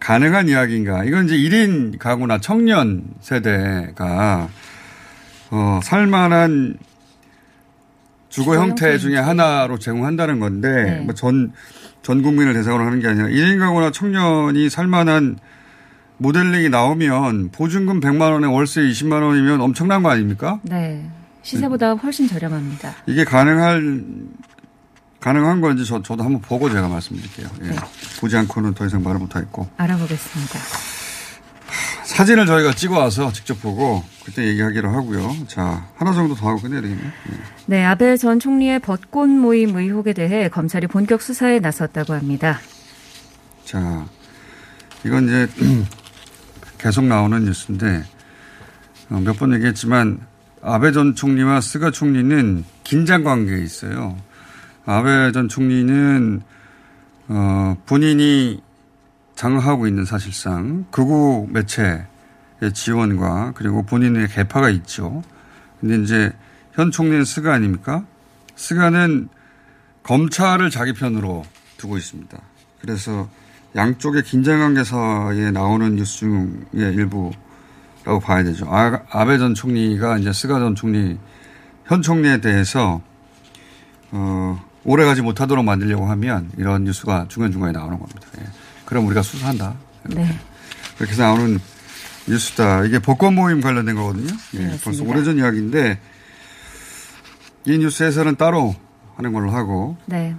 가능한 0.00 0.48
이야기인가. 0.48 1.04
이건 1.04 1.26
이제 1.26 1.36
1인 1.36 1.98
가구나 1.98 2.38
청년 2.38 3.04
세대가, 3.20 4.48
어, 5.50 5.80
살만한 5.82 6.76
주거 8.34 8.56
형태 8.56 8.98
중에 8.98 9.16
하나로 9.16 9.78
제공한다는 9.78 10.40
건데, 10.40 10.68
네. 10.68 11.00
뭐 11.00 11.14
전, 11.14 11.52
전 12.02 12.20
국민을 12.20 12.52
대상으로 12.52 12.84
하는 12.84 12.98
게 12.98 13.06
아니라 13.06 13.28
1인 13.28 13.60
가구나 13.60 13.92
청년이 13.92 14.68
살만한 14.70 15.38
모델링이 16.18 16.68
나오면 16.68 17.50
보증금 17.52 18.00
100만 18.00 18.32
원에 18.32 18.48
월세 18.48 18.80
20만 18.80 19.22
원이면 19.22 19.60
엄청난 19.60 20.02
거 20.02 20.10
아닙니까? 20.10 20.58
네. 20.62 21.08
시세보다 21.42 21.92
훨씬 21.94 22.26
저렴합니다. 22.26 22.94
이게 23.06 23.24
가능할 23.24 24.02
가능한 25.20 25.60
건지 25.60 25.84
저, 25.86 26.02
저도 26.02 26.24
한번 26.24 26.40
보고 26.42 26.68
제가 26.68 26.88
말씀드릴게요. 26.88 27.48
예. 27.62 27.68
네. 27.68 27.76
보지 28.18 28.36
않고는 28.36 28.74
더 28.74 28.84
이상 28.84 29.02
말을 29.04 29.20
못하겠고. 29.20 29.68
알아보겠습니다. 29.76 30.58
사진을 32.14 32.46
저희가 32.46 32.72
찍어 32.74 32.96
와서 32.96 33.32
직접 33.32 33.60
보고 33.60 34.04
그때 34.24 34.46
얘기하기로 34.46 34.88
하고요. 34.88 35.34
자, 35.48 35.88
하나 35.96 36.12
정도 36.12 36.36
더 36.36 36.48
하고 36.48 36.60
끝내야 36.60 36.80
되겠네요. 36.80 37.06
예. 37.06 37.36
네, 37.66 37.84
아베 37.84 38.16
전 38.16 38.38
총리의 38.38 38.78
벚꽃 38.78 39.28
모임 39.28 39.76
의혹에 39.76 40.12
대해 40.12 40.48
검찰이 40.48 40.86
본격 40.86 41.20
수사에 41.20 41.58
나섰다고 41.58 42.12
합니다. 42.14 42.60
자, 43.64 44.06
이건 45.04 45.24
이제 45.24 45.48
계속 46.78 47.04
나오는 47.04 47.44
뉴스인데 47.44 48.04
어, 49.10 49.18
몇번 49.18 49.52
얘기했지만 49.54 50.20
아베 50.62 50.92
전 50.92 51.16
총리와 51.16 51.60
스가 51.60 51.90
총리는 51.90 52.64
긴장 52.84 53.24
관계에 53.24 53.60
있어요. 53.60 54.16
아베 54.86 55.32
전 55.32 55.48
총리는 55.48 56.42
어, 57.26 57.76
본인이 57.86 58.62
장악하고 59.34 59.86
있는 59.86 60.04
사실상 60.04 60.86
극우 60.90 61.48
매체의 61.50 62.04
지원과 62.72 63.52
그리고 63.54 63.82
본인의 63.82 64.28
계파가 64.28 64.70
있죠. 64.70 65.22
근데 65.80 65.96
이제 66.02 66.32
현 66.72 66.90
총리는 66.90 67.24
스가 67.24 67.52
아닙니까? 67.54 68.04
스가는 68.56 69.28
검찰을 70.02 70.70
자기 70.70 70.92
편으로 70.92 71.44
두고 71.76 71.96
있습니다. 71.96 72.38
그래서 72.80 73.28
양쪽의 73.76 74.22
긴장관계사에 74.22 75.50
나오는 75.50 75.96
뉴스 75.96 76.18
중의 76.18 76.94
일부라고 76.94 78.20
봐야 78.22 78.44
되죠. 78.44 78.66
아, 78.68 79.00
아베 79.10 79.38
전 79.38 79.54
총리가 79.54 80.18
이제 80.18 80.32
스가 80.32 80.60
전 80.60 80.74
총리, 80.74 81.18
현 81.84 82.02
총리에 82.02 82.40
대해서, 82.40 83.02
어, 84.12 84.64
오래 84.84 85.04
가지 85.04 85.22
못하도록 85.22 85.64
만들려고 85.64 86.06
하면 86.06 86.50
이런 86.56 86.84
뉴스가 86.84 87.26
중간중간에 87.28 87.72
나오는 87.72 87.98
겁니다. 87.98 88.20
예. 88.38 88.63
그럼 88.84 89.06
우리가 89.06 89.22
수사한다. 89.22 89.74
네. 90.04 90.38
그렇게 90.96 91.12
해서 91.12 91.22
나오는 91.22 91.58
뉴스다. 92.26 92.84
이게 92.84 92.98
복권 92.98 93.34
모임 93.34 93.60
관련된 93.60 93.94
거거든요. 93.94 94.34
예, 94.54 94.58
네. 94.58 94.78
벌써 94.82 95.04
오래전 95.04 95.38
이야기인데 95.38 96.00
이 97.66 97.78
뉴스에서는 97.78 98.36
따로 98.36 98.74
하는 99.16 99.32
걸로 99.32 99.50
하고 99.50 99.96
네. 100.06 100.34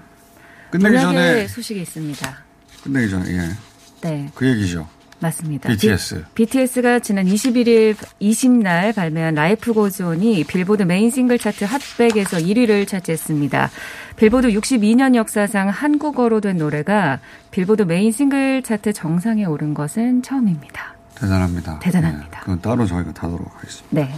끝내기 0.71 0.99
전에 0.99 1.13
전에 1.13 1.47
소식이 1.47 1.81
있습니다. 1.81 2.37
끝내기 2.83 3.09
전에 3.09 3.31
예. 3.31 3.57
네, 4.01 4.31
그 4.35 4.47
얘기죠. 4.47 4.87
맞습니다. 5.19 5.69
BTS. 5.69 6.25
BTS가 6.35 6.99
지난 6.99 7.25
21일 7.25 7.95
20날 8.21 8.93
발매한 8.93 9.35
Life 9.35 9.73
Goes 9.73 10.13
On이 10.13 10.43
빌보드 10.43 10.83
메인 10.83 11.09
싱글 11.09 11.39
차트 11.39 11.65
핫백에서 11.65 12.37
1위를 12.37 12.87
차지했습니다. 12.87 13.71
빌보드 14.17 14.49
62년 14.49 15.15
역사상 15.15 15.69
한국어로 15.69 16.41
된 16.41 16.57
노래가 16.57 17.19
빌보드 17.51 17.83
메인 17.83 18.11
싱글 18.11 18.61
차트 18.61 18.93
정상에 18.93 19.45
오른 19.45 19.73
것은 19.73 20.21
처음입니다. 20.21 20.95
대단합니다. 21.15 21.79
대단합니다. 21.79 22.37
예, 22.37 22.39
그건 22.41 22.61
따로 22.61 22.85
저희가 22.85 23.13
다루도록 23.13 23.53
하겠습니다. 23.55 23.87
네. 23.91 24.13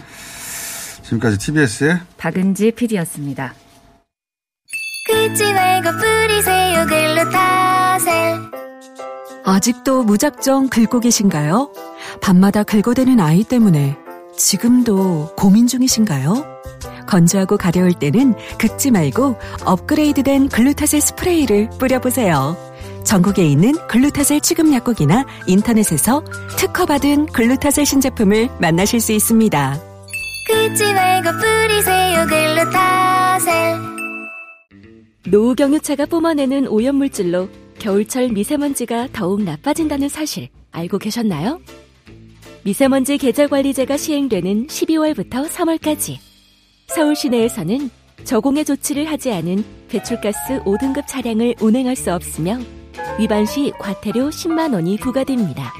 지금까지 1.03 1.37
TBS의 1.37 1.99
박은지 2.17 2.71
PD였습니다. 2.71 3.53
긁지 5.07 5.53
말고 5.53 5.91
뿌리세요 5.91 6.85
글루타셀 6.85 8.66
아직도 9.47 10.03
무작정 10.03 10.67
긁고 10.67 10.99
계신가요? 10.99 11.71
밤마다 12.19 12.63
긁어대는 12.63 13.21
아이 13.21 13.45
때문에 13.45 13.95
지금도 14.35 15.35
고민 15.37 15.67
중이신가요? 15.67 16.45
건조하고 17.07 17.55
가려울 17.55 17.93
때는 17.93 18.35
긁지 18.59 18.91
말고 18.91 19.37
업그레이드된 19.63 20.49
글루타셀 20.49 20.99
스프레이를 20.99 21.69
뿌려보세요. 21.79 22.57
전국에 23.05 23.47
있는 23.47 23.71
글루타셀 23.87 24.41
취급 24.41 24.69
약국이나 24.73 25.25
인터넷에서 25.45 26.25
특허받은 26.57 27.27
글루타셀 27.27 27.85
신제품을 27.85 28.49
만나실 28.59 28.99
수 28.99 29.13
있습니다. 29.13 29.79
긁지 30.49 30.93
말고 30.93 31.29
뿌리세요 31.31 32.25
글루타셀 32.27 33.77
노후경유차가 35.27 36.05
뿜어내는 36.07 36.67
오염물질로 36.67 37.47
겨울철 37.79 38.29
미세먼지가 38.29 39.09
더욱 39.13 39.43
나빠진다는 39.43 40.09
사실 40.09 40.49
알고 40.71 40.97
계셨나요? 40.97 41.61
미세먼지 42.63 43.17
계절 43.17 43.47
관리제가 43.47 43.97
시행되는 43.97 44.67
12월부터 44.67 45.47
3월까지 45.47 46.17
서울 46.87 47.15
시내에서는 47.15 47.89
저공해 48.23 48.63
조치를 48.63 49.09
하지 49.09 49.31
않은 49.31 49.63
배출가스 49.87 50.63
5등급 50.63 51.07
차량을 51.07 51.55
운행할 51.61 51.95
수 51.95 52.13
없으며 52.13 52.59
위반 53.19 53.45
시 53.45 53.71
과태료 53.79 54.29
10만 54.29 54.73
원이 54.73 54.97
부과됩니다. 54.97 55.73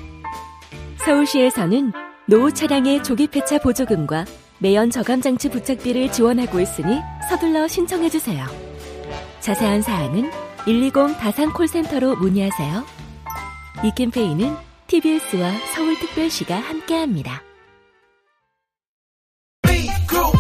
서울시에서는 1.06 1.92
노후 2.26 2.54
차량의 2.54 3.04
조기 3.04 3.28
폐차 3.28 3.58
보조금과 3.58 4.26
매연 4.60 4.90
저감 4.90 5.22
장치 5.22 5.50
부착비를 5.50 6.12
지원하고 6.12 6.60
있으니 6.60 7.00
서둘러 7.30 7.68
신청해 7.68 8.10
주세요. 8.10 8.46
자세한 9.40 9.82
사항은 9.82 10.47
120 10.68 11.18
다산 11.18 11.54
콜센터로 11.54 12.18
문의하세요. 12.18 12.86
이 13.86 13.92
캠페인은 13.96 14.54
TBS와 14.88 15.54
서울특별시가 15.74 16.58
함께합니다. 16.58 17.42
미국 19.64 20.34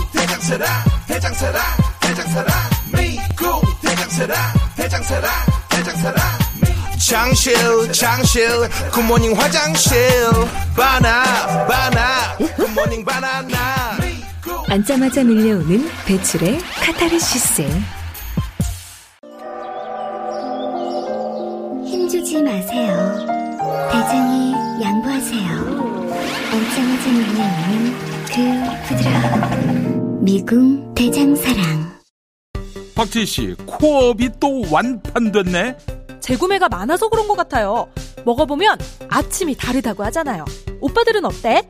미국 6.61 6.99
장실 6.99 7.93
장실 7.93 8.49
굿모닝 8.91 9.33
화장실 9.33 9.97
바나 10.75 11.23
바나 11.67 12.35
굿모닝 12.57 13.05
바나나 13.05 13.97
앉자마자 14.67 15.23
밀려오는 15.23 15.89
배출의 16.05 16.59
카타르시스. 16.83 17.96
대장이 24.07 24.53
양보하세요 24.81 25.49
앉자마자 26.51 27.11
밀려오는 27.11 27.93
그 28.25 28.87
부드러움 28.87 30.23
미궁 30.23 30.93
대장사랑 30.95 31.97
박지희 32.95 33.25
씨, 33.25 33.55
코업이 33.65 34.29
또 34.39 34.63
완판됐네? 34.71 35.77
재구매가 36.21 36.69
많아서 36.69 37.09
그런 37.09 37.27
것 37.27 37.35
같아요. 37.35 37.89
먹어보면 38.25 38.77
아침이 39.09 39.55
다르다고 39.55 40.03
하잖아요. 40.05 40.45
오빠들은 40.79 41.25
어때? 41.25 41.67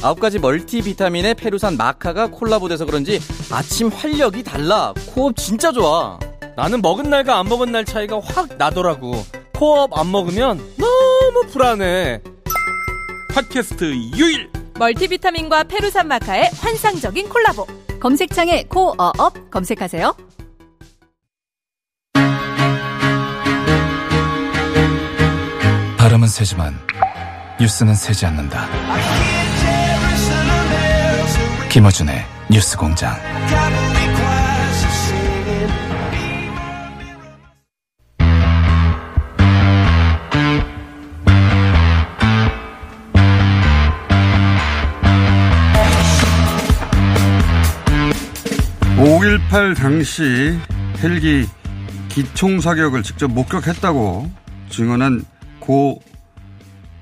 아홉 0.00 0.20
가지 0.20 0.38
멀티비타민에 0.38 1.34
페루산 1.34 1.76
마카가 1.76 2.28
콜라보돼서 2.28 2.86
그런지 2.86 3.20
아침 3.50 3.88
활력이 3.88 4.44
달라. 4.44 4.94
코어업 5.12 5.36
진짜 5.36 5.72
좋아. 5.72 6.18
나는 6.56 6.80
먹은 6.82 7.10
날과 7.10 7.38
안 7.38 7.48
먹은 7.48 7.72
날 7.72 7.84
차이가 7.84 8.20
확 8.22 8.48
나더라고. 8.56 9.24
코어업 9.60 9.92
안 9.98 10.10
먹으면 10.10 10.56
너무 10.78 11.46
불안해. 11.52 12.22
팟캐스트 13.34 13.92
유일! 14.16 14.50
멀티비타민과 14.78 15.64
페루산 15.64 16.08
마카의 16.08 16.48
환상적인 16.58 17.28
콜라보. 17.28 17.66
검색창에 18.00 18.62
코어업 18.70 19.50
검색하세요. 19.50 20.16
발음은 25.98 26.26
세지만 26.26 26.74
뉴스는 27.60 27.94
세지 27.94 28.24
않는다. 28.24 28.66
김어준의 31.68 32.24
뉴스공장. 32.50 33.14
(5.18) 49.30 49.76
당시 49.76 50.58
헬기 51.00 51.46
기총 52.08 52.58
사격을 52.58 53.04
직접 53.04 53.28
목격했다고 53.28 54.28
증언한 54.70 55.24
고 55.60 56.00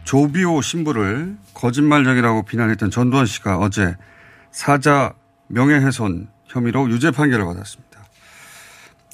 조비오 0.05 0.61
신부를 0.61 1.37
거짓말쟁이라고 1.55 2.45
비난했던 2.45 2.91
전두환 2.91 3.25
씨가 3.25 3.57
어제 3.57 3.95
사자 4.51 5.15
명예훼손 5.47 6.29
혐의로 6.45 6.91
유죄 6.91 7.11
판결을 7.11 7.47
받았습니다. 7.47 8.05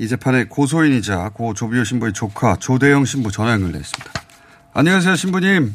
이 0.00 0.08
재판에 0.08 0.46
고소인이자 0.46 1.30
고 1.34 1.54
조비오 1.54 1.84
신부의 1.84 2.14
조카 2.14 2.56
조대영 2.56 3.04
신부 3.04 3.30
전화 3.30 3.52
연결돼 3.52 3.78
있습니다. 3.78 4.12
안녕하세요, 4.72 5.14
신부님. 5.14 5.72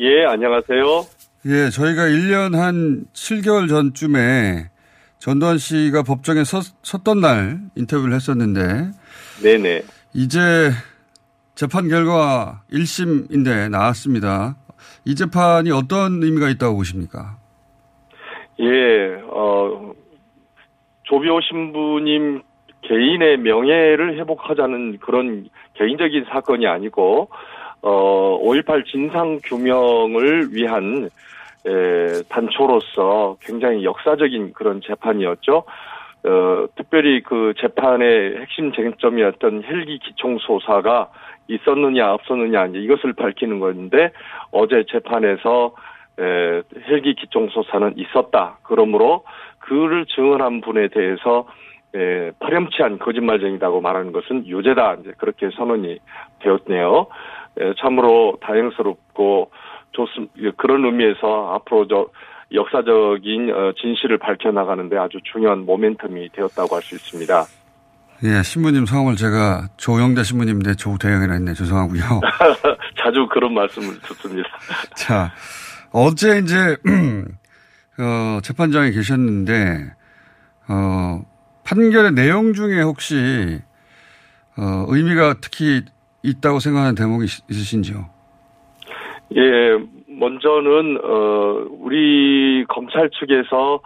예, 0.00 0.24
안녕하세요. 0.26 1.06
예, 1.46 1.70
저희가 1.70 2.02
1년 2.02 2.56
한 2.56 3.06
7개월 3.14 3.70
전쯤에 3.70 4.68
전두환 5.18 5.58
씨가 5.58 6.02
법정에 6.02 6.44
섰, 6.44 6.64
섰던 6.82 7.20
날 7.20 7.60
인터뷰를 7.76 8.14
했었는데 8.14 8.90
네네. 9.42 9.82
이제 10.14 10.70
재판 11.54 11.88
결과 11.88 12.62
1심인데 12.72 13.70
나왔습니다. 13.70 14.56
이 15.04 15.14
재판이 15.14 15.70
어떤 15.72 16.22
의미가 16.22 16.48
있다고 16.50 16.76
보십니까? 16.76 17.36
예, 18.60 19.20
어, 19.30 19.92
조비오 21.04 21.40
신부님 21.40 22.42
개인의 22.82 23.38
명예를 23.38 24.18
회복하자는 24.18 24.98
그런 24.98 25.48
개인적인 25.74 26.26
사건이 26.30 26.66
아니고, 26.66 27.28
어, 27.82 28.38
5.18 28.42 28.84
진상규명을 28.86 30.48
위한, 30.52 31.10
에, 31.66 32.22
단초로서 32.28 33.36
굉장히 33.40 33.84
역사적인 33.84 34.52
그런 34.52 34.80
재판이었죠. 34.80 35.64
어, 36.24 36.66
특별히 36.76 37.22
그 37.22 37.54
재판의 37.58 38.38
핵심 38.38 38.72
쟁점이었던 38.72 39.62
헬기 39.64 39.98
기총소사가 39.98 41.10
있었느냐 41.48 42.12
없었느냐 42.12 42.66
이제 42.66 42.78
이것을 42.78 43.12
밝히는 43.14 43.60
건데 43.60 44.10
어제 44.50 44.84
재판에서 44.90 45.74
에, 46.18 46.62
헬기 46.88 47.14
기총소사는 47.14 47.94
있었다. 47.96 48.58
그러므로 48.62 49.24
그를 49.60 50.06
증언한 50.06 50.60
분에 50.60 50.88
대해서 50.88 51.46
에, 51.94 52.32
파렴치한 52.40 52.98
거짓말쟁이라고 52.98 53.80
말하는 53.80 54.12
것은 54.12 54.46
유죄다. 54.46 54.98
이제 55.00 55.12
그렇게 55.16 55.50
선언이 55.50 55.98
되었네요. 56.40 57.06
에, 57.60 57.74
참으로 57.78 58.36
다행스럽고 58.40 59.50
좋습 59.92 60.30
그런 60.56 60.84
의미에서 60.84 61.54
앞으로 61.54 61.86
저 61.88 62.06
역사적인 62.52 63.50
어, 63.52 63.72
진실을 63.80 64.18
밝혀나가는데 64.18 64.96
아주 64.96 65.18
중요한 65.32 65.66
모멘텀이 65.66 66.32
되었다고 66.32 66.74
할 66.76 66.82
수 66.82 66.94
있습니다. 66.94 67.44
예, 68.24 68.42
신부님 68.42 68.84
성함을 68.86 69.14
제가 69.16 69.68
조영대 69.76 70.24
신부님인데 70.24 70.74
조대영이라 70.74 71.34
했네. 71.34 71.54
죄송하고요. 71.54 72.00
자주 73.00 73.28
그런 73.32 73.54
말씀을 73.54 74.00
듣습니다. 74.00 74.48
자, 74.96 75.30
어제 75.92 76.38
이제, 76.38 76.76
어, 78.00 78.40
재판장에 78.42 78.90
계셨는데, 78.90 79.92
어, 80.68 81.22
판결의 81.64 82.12
내용 82.12 82.54
중에 82.54 82.80
혹시, 82.82 83.60
어, 84.56 84.84
의미가 84.88 85.34
특히 85.40 85.82
있다고 86.24 86.58
생각하는 86.58 86.94
대목이 86.96 87.24
있- 87.26 87.44
있으신지요? 87.50 88.10
예, 89.36 89.78
먼저는 90.06 90.98
어 91.04 91.66
우리 91.70 92.64
검찰 92.68 93.10
측에서 93.10 93.80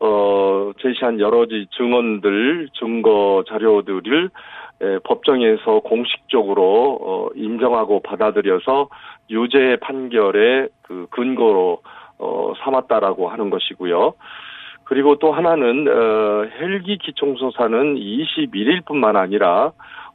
어 0.00 0.72
제시한 0.80 1.20
여러 1.20 1.40
가지 1.40 1.66
증언들, 1.76 2.68
증거 2.78 3.44
자료들을 3.48 4.30
에, 4.80 4.98
법정에서 5.04 5.80
공식적으로 5.80 6.98
어 7.00 7.28
인정하고 7.36 8.00
받아들여서 8.00 8.88
유죄 9.30 9.76
판결의 9.80 10.68
그 10.82 11.06
근거로 11.10 11.80
어 12.18 12.52
삼았다라고 12.64 13.28
하는 13.28 13.50
것이고요. 13.50 14.14
그리고 14.82 15.16
또 15.16 15.32
하나는 15.32 15.86
어 15.86 16.46
헬기 16.58 16.98
기총소사는 16.98 17.94
21일뿐만 17.94 19.14
아니라 19.14 19.70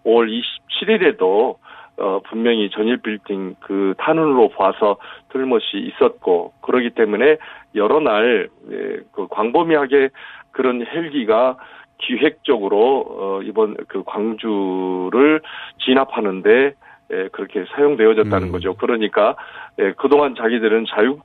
5월 0.06 0.28
27일에도 0.30 1.56
어, 1.98 2.20
분명히 2.28 2.70
전일 2.72 2.98
빌딩 2.98 3.56
그 3.60 3.94
탄원으로 3.98 4.50
봐서 4.50 4.98
틀못이 5.32 5.78
있었고 5.78 6.54
그러기 6.62 6.92
때문에 6.92 7.38
여러 7.76 8.00
날 8.00 8.50
예, 8.72 9.00
그 9.12 9.28
광범위하게 9.30 10.10
그런 10.52 10.86
헬기가 10.86 11.58
기획적으로 12.00 13.06
어, 13.08 13.42
이번 13.44 13.78
그 13.88 14.04
광주를 14.04 15.42
진압하는데 15.86 16.74
예, 17.12 17.28
그렇게 17.32 17.66
사용되어졌다는 17.76 18.52
거죠. 18.52 18.74
그러니까 18.76 19.36
예, 19.80 19.94
그동안 19.94 20.36
자기들은 20.36 20.86
자유 20.90 21.20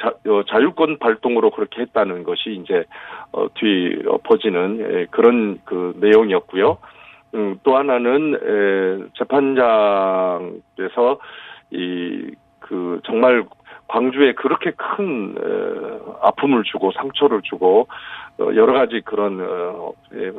자, 0.00 0.08
어, 0.26 0.42
자유권 0.48 0.98
발동으로 0.98 1.50
그렇게 1.50 1.82
했다는 1.82 2.24
것이 2.24 2.60
이제 2.62 2.84
어, 3.32 3.46
뒤 3.54 3.96
엎어지는 4.06 4.78
예, 4.80 5.06
그런 5.10 5.60
그 5.64 5.94
내용이었고요. 6.00 6.70
음, 6.70 7.03
또 7.62 7.76
하나는 7.76 8.34
에, 8.34 9.08
재판장에서 9.18 11.18
이 11.70 12.30
그 12.64 13.00
정말 13.04 13.44
광주에 13.88 14.32
그렇게 14.32 14.72
큰 14.72 15.36
에, 15.36 15.98
아픔을 16.22 16.62
주고 16.64 16.90
상처를 16.92 17.42
주고 17.42 17.86
어, 18.38 18.44
여러 18.54 18.72
가지 18.72 19.00
그런 19.04 19.38
어, 19.40 19.92
예, 20.14 20.32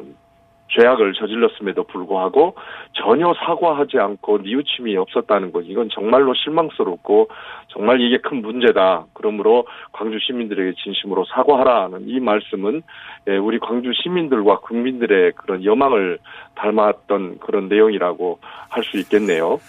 죄악을 0.70 1.14
저질렀음에도 1.14 1.84
불구하고 1.84 2.56
전혀 2.94 3.34
사과하지 3.46 3.98
않고 4.00 4.40
뉘우침이 4.40 4.96
없었다는 4.98 5.52
것 5.52 5.64
이건 5.66 5.90
정말로 5.94 6.34
실망스럽고 6.34 7.30
정말 7.68 8.02
이게 8.02 8.18
큰 8.18 8.42
문제다. 8.42 9.06
그러므로 9.14 9.68
광주 9.92 10.18
시민들에게 10.20 10.74
진심으로 10.84 11.26
사과하라는 11.26 12.08
이 12.08 12.20
말씀은 12.20 12.82
예, 13.28 13.38
우리 13.38 13.60
광주 13.60 13.92
시민들과 13.94 14.60
국민들의 14.60 15.34
그런 15.34 15.64
여망을 15.64 16.20
닮았던 16.56 17.40
그런 17.40 17.68
내용이라고 17.68 18.40
할 18.70 18.86
수 18.86 18.98
있겠네요. 18.98 19.60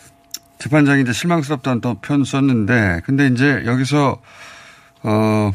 재판장이 0.59 1.02
이제 1.02 1.12
실망스럽다는 1.12 1.80
또 1.80 1.94
표현 1.94 2.24
썼는데, 2.24 3.00
근데 3.04 3.26
이제 3.26 3.62
여기서, 3.66 4.18
어, 5.02 5.50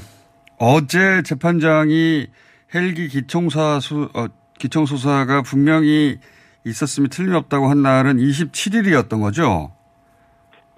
어제 0.60 1.22
재판장이 1.24 2.28
헬기 2.74 3.08
기총사 3.08 3.80
수, 3.80 4.10
어, 4.14 4.28
기총소사가 4.62 5.42
분명히 5.42 6.18
있었음이 6.66 7.10
틀림없다고 7.10 7.68
한 7.68 7.82
날은 7.82 8.18
27일이었던 8.18 9.20
거죠? 9.22 9.72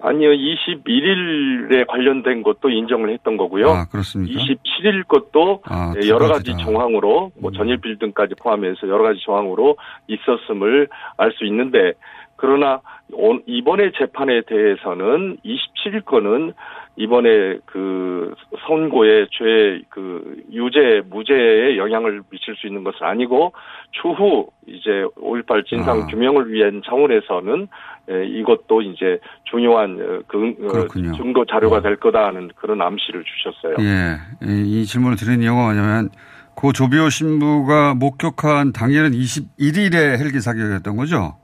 아니요, 0.00 0.30
21일에 0.30 1.86
관련된 1.86 2.42
것도 2.42 2.68
인정을 2.68 3.10
했던 3.12 3.36
거고요. 3.38 3.68
아, 3.70 3.84
그렇습니까? 3.86 4.38
27일 4.38 5.06
것도 5.08 5.62
아, 5.64 5.92
예, 5.96 6.00
두 6.00 6.08
여러. 6.10 6.26
음. 6.26 6.32
가지 6.32 6.52
정황으로 6.62 7.32
뭐 7.40 7.50
전일 7.52 7.78
빌딩까지 7.78 8.34
포함해서 8.34 8.86
여러 8.88 9.02
가지 9.02 9.20
정황으로 9.24 9.76
있었음을 10.08 10.88
알 11.16 11.32
수 11.32 11.44
있는데 11.46 11.92
그러나 12.36 12.80
오- 13.12 13.38
이번에 13.46 13.92
재판에 13.98 14.42
대해서는 14.46 15.38
27일 15.44 16.04
거는 16.04 16.52
이번에 16.96 17.58
그 17.66 18.34
선고의 18.66 19.28
죄 19.30 19.84
그 19.94 20.42
유죄 20.50 21.02
무죄에 21.08 21.76
영향을 21.76 22.22
미칠 22.28 22.56
수 22.56 22.66
있는 22.66 22.82
것은 22.82 22.98
아니고 23.06 23.52
추후 23.92 24.48
이제 24.66 25.04
5.18 25.16 25.64
진상 25.66 26.02
아. 26.02 26.06
규명을 26.06 26.52
위한 26.52 26.82
차원에서는 26.84 27.68
에, 28.10 28.26
이것도 28.26 28.82
이제 28.82 29.18
중요한 29.44 29.92
어, 30.00 30.20
그, 30.26 30.54
어, 30.64 30.68
그렇군요. 30.68 31.12
증거 31.16 31.44
자료가 31.44 31.80
될 31.80 31.96
거다 31.96 32.26
하는 32.26 32.50
그런 32.56 32.82
암시를 32.82 33.22
주셨어요. 33.24 33.76
예. 33.78 34.16
이, 34.46 34.80
이 34.82 34.84
질문을 34.84 35.16
드린 35.16 35.42
이유가 35.42 35.62
뭐냐면, 35.62 36.10
고 36.54 36.72
조비오 36.72 37.08
신부가 37.08 37.94
목격한 37.94 38.72
당일은 38.72 39.12
21일에 39.12 40.18
헬기 40.18 40.40
사격이었던 40.40 40.96
거죠? 40.96 41.36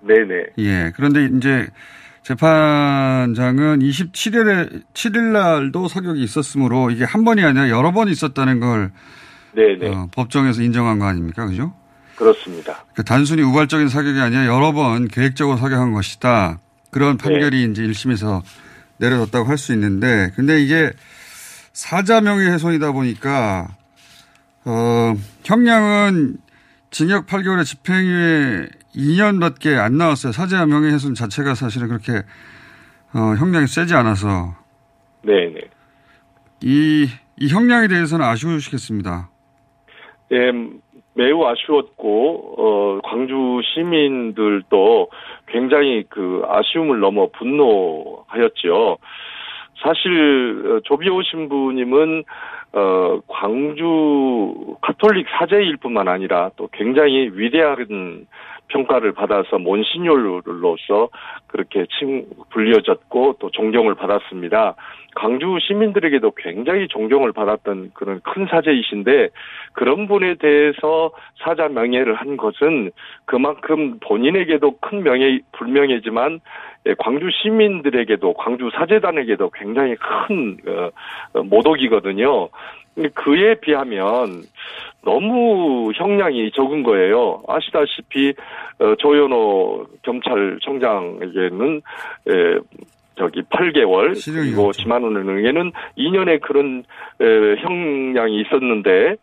네네. 0.00 0.34
예. 0.58 0.92
그런데 0.94 1.24
이제 1.24 1.66
재판장은 2.28 3.78
27일에, 3.78 4.82
7일 4.92 5.32
날도 5.32 5.88
사격이 5.88 6.22
있었으므로 6.22 6.90
이게 6.90 7.04
한 7.04 7.24
번이 7.24 7.42
아니라 7.42 7.70
여러 7.70 7.90
번 7.90 8.08
있었다는 8.08 8.60
걸 8.60 8.90
네네. 9.52 9.88
어, 9.88 10.08
법정에서 10.12 10.60
인정한 10.60 10.98
거 10.98 11.06
아닙니까? 11.06 11.46
그죠? 11.46 11.72
그렇습니다. 12.16 12.84
그 12.94 13.02
단순히 13.02 13.40
우발적인 13.40 13.88
사격이 13.88 14.20
아니라 14.20 14.44
여러 14.44 14.72
번 14.72 15.08
계획적으로 15.08 15.56
사격한 15.56 15.92
것이다. 15.92 16.60
그런 16.90 17.16
네. 17.16 17.24
판결이 17.24 17.64
이제 17.64 17.82
1심에서 17.82 18.42
내려졌다고 18.98 19.48
할 19.48 19.56
수 19.56 19.72
있는데, 19.72 20.30
근데 20.36 20.60
이게 20.60 20.92
사자 21.72 22.20
명예훼손이다 22.20 22.92
보니까, 22.92 23.74
어, 24.66 25.16
형량은 25.44 26.36
징역 26.90 27.26
8개월에 27.26 27.64
집행유예 27.64 28.68
2년밖에 28.94 29.78
안 29.78 29.98
나왔어요. 29.98 30.32
사자 30.32 30.64
명예훼손 30.66 31.14
자체가 31.14 31.54
사실은 31.54 31.88
그렇게, 31.88 32.12
어, 33.14 33.34
형량이 33.38 33.66
세지 33.66 33.94
않아서. 33.94 34.54
네네. 35.22 35.60
이, 36.62 37.06
이 37.36 37.48
형량에 37.48 37.88
대해서는 37.88 38.24
아쉬우시겠습니다. 38.24 39.30
예, 40.32 40.52
매우 41.14 41.46
아쉬웠고, 41.46 42.54
어, 42.58 43.00
광주 43.04 43.60
시민들도 43.74 45.10
굉장히 45.46 46.04
그 46.08 46.42
아쉬움을 46.46 47.00
넘어 47.00 47.28
분노하였죠. 47.30 48.98
사실, 49.82 50.64
어, 50.66 50.80
조비오 50.84 51.22
신부님은, 51.22 52.24
어, 52.72 53.20
광주 53.26 54.76
카톨릭 54.82 55.26
사제일 55.38 55.76
뿐만 55.78 56.08
아니라 56.08 56.50
또 56.56 56.68
굉장히 56.72 57.30
위대한 57.32 58.26
평가를 58.68 59.12
받아서 59.12 59.58
몬시뇰로서 59.58 61.08
그렇게 61.46 61.86
칭, 61.98 62.26
불려졌고 62.50 63.36
또 63.38 63.50
존경을 63.50 63.94
받았습니다. 63.94 64.74
광주 65.18 65.58
시민들에게도 65.60 66.30
굉장히 66.36 66.86
존경을 66.86 67.32
받았던 67.32 67.90
그런 67.92 68.20
큰 68.20 68.46
사제이신데 68.46 69.30
그런 69.72 70.06
분에 70.06 70.34
대해서 70.34 71.10
사자 71.42 71.66
명예를 71.66 72.14
한 72.14 72.36
것은 72.36 72.92
그만큼 73.24 73.98
본인에게도 73.98 74.78
큰 74.78 75.02
명예 75.02 75.40
불명예지만 75.52 76.38
예, 76.86 76.94
광주 76.98 77.30
시민들에게도 77.30 78.34
광주 78.34 78.70
사재단에게도 78.72 79.50
굉장히 79.50 79.96
큰 79.96 80.56
어, 80.68 80.90
어, 81.32 81.42
모독이거든요. 81.42 82.48
그에 83.14 83.54
비하면 83.56 84.42
너무 85.04 85.90
형량이 85.94 86.52
적은 86.52 86.84
거예요. 86.84 87.42
아시다시피 87.48 88.34
어, 88.78 88.94
조현호 88.96 89.86
경찰청장에게는 90.02 91.82
에, 92.28 92.58
저기 93.18 93.42
8개월 93.42 94.14
그리고 94.44 94.72
지만원 94.72 95.16
은행에는 95.16 95.72
2년의 95.98 96.40
그런 96.40 96.84
에, 97.20 97.56
형량이 97.60 98.40
있었는데 98.42 99.16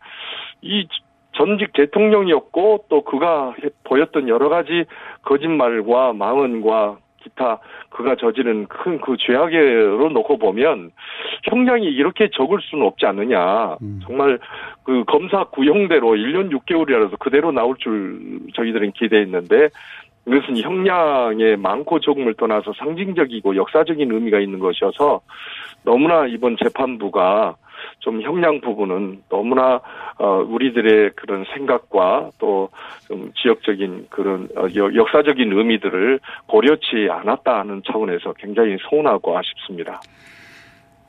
이 0.62 0.86
전직 1.32 1.72
대통령이었고 1.74 2.84
또 2.88 3.02
그가 3.04 3.54
해- 3.62 3.68
보였던 3.84 4.28
여러 4.28 4.48
가지 4.48 4.84
거짓말과 5.22 6.12
망언과 6.14 6.98
기타 7.22 7.58
그가 7.90 8.14
저지른 8.16 8.66
큰 8.68 9.00
그 9.00 9.16
죄악으로 9.18 10.10
놓고 10.10 10.38
보면 10.38 10.92
형량이 11.50 11.84
이렇게 11.86 12.28
적을 12.32 12.58
수는 12.62 12.86
없지 12.86 13.04
않느냐. 13.06 13.76
정말 14.06 14.38
그 14.84 15.02
검사 15.06 15.42
구형대로 15.44 16.10
1년 16.14 16.50
6개월이라서 16.52 17.18
그대로 17.18 17.50
나올 17.50 17.76
줄 17.78 18.20
저희들은 18.54 18.92
기대했는데 18.92 19.68
이것은 20.26 20.58
형량의 20.58 21.56
많고 21.58 22.00
적음을 22.00 22.34
떠나서 22.34 22.72
상징적이고 22.78 23.54
역사적인 23.56 24.10
의미가 24.12 24.40
있는 24.40 24.58
것이어서 24.58 25.20
너무나 25.84 26.26
이번 26.26 26.56
재판부가 26.62 27.54
좀 28.00 28.20
형량 28.20 28.60
부분은 28.60 29.22
너무나 29.28 29.80
어, 30.18 30.44
우리들의 30.48 31.10
그런 31.16 31.44
생각과 31.54 32.30
또 32.38 32.68
좀 33.06 33.30
지역적인 33.40 34.06
그런 34.10 34.48
어, 34.56 34.62
여- 34.74 34.92
역사적인 34.92 35.52
의미들을 35.52 36.18
고려치 36.48 37.06
않았다 37.08 37.60
하는 37.60 37.80
차원에서 37.86 38.32
굉장히 38.36 38.76
서운하고 38.90 39.38
아쉽습니다. 39.38 40.00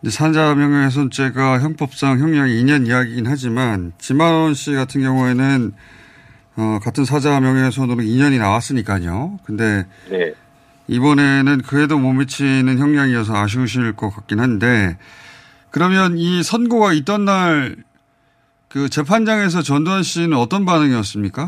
산자 0.07 0.53
명예훼손죄가 0.53 1.57
형법상 1.59 2.19
형량이 2.19 2.51
2년 2.63 2.85
이하이긴 2.87 3.25
하지만 3.27 3.93
지만원 3.97 4.53
씨 4.53 4.73
같은 4.75 5.01
경우에는 5.01 5.71
어, 6.57 6.79
같은 6.83 7.05
사자 7.05 7.39
명예훼손으로 7.39 8.01
2년이 8.01 8.39
나왔으니까요. 8.39 9.39
근데 9.43 9.85
네. 10.09 10.33
이번에는 10.87 11.61
그에도 11.61 11.97
못 11.99 12.13
미치는 12.13 12.79
형량이어서 12.79 13.35
아쉬우실 13.35 13.93
것 13.95 14.09
같긴 14.09 14.39
한데 14.39 14.97
그러면 15.69 16.17
이 16.17 16.43
선고가 16.43 16.93
있던 16.93 17.25
날 17.25 17.87
그 18.69 18.89
재판장에서 18.89 19.61
전두환 19.61 20.03
씨는 20.03 20.37
어떤 20.37 20.65
반응이었습니까? 20.65 21.47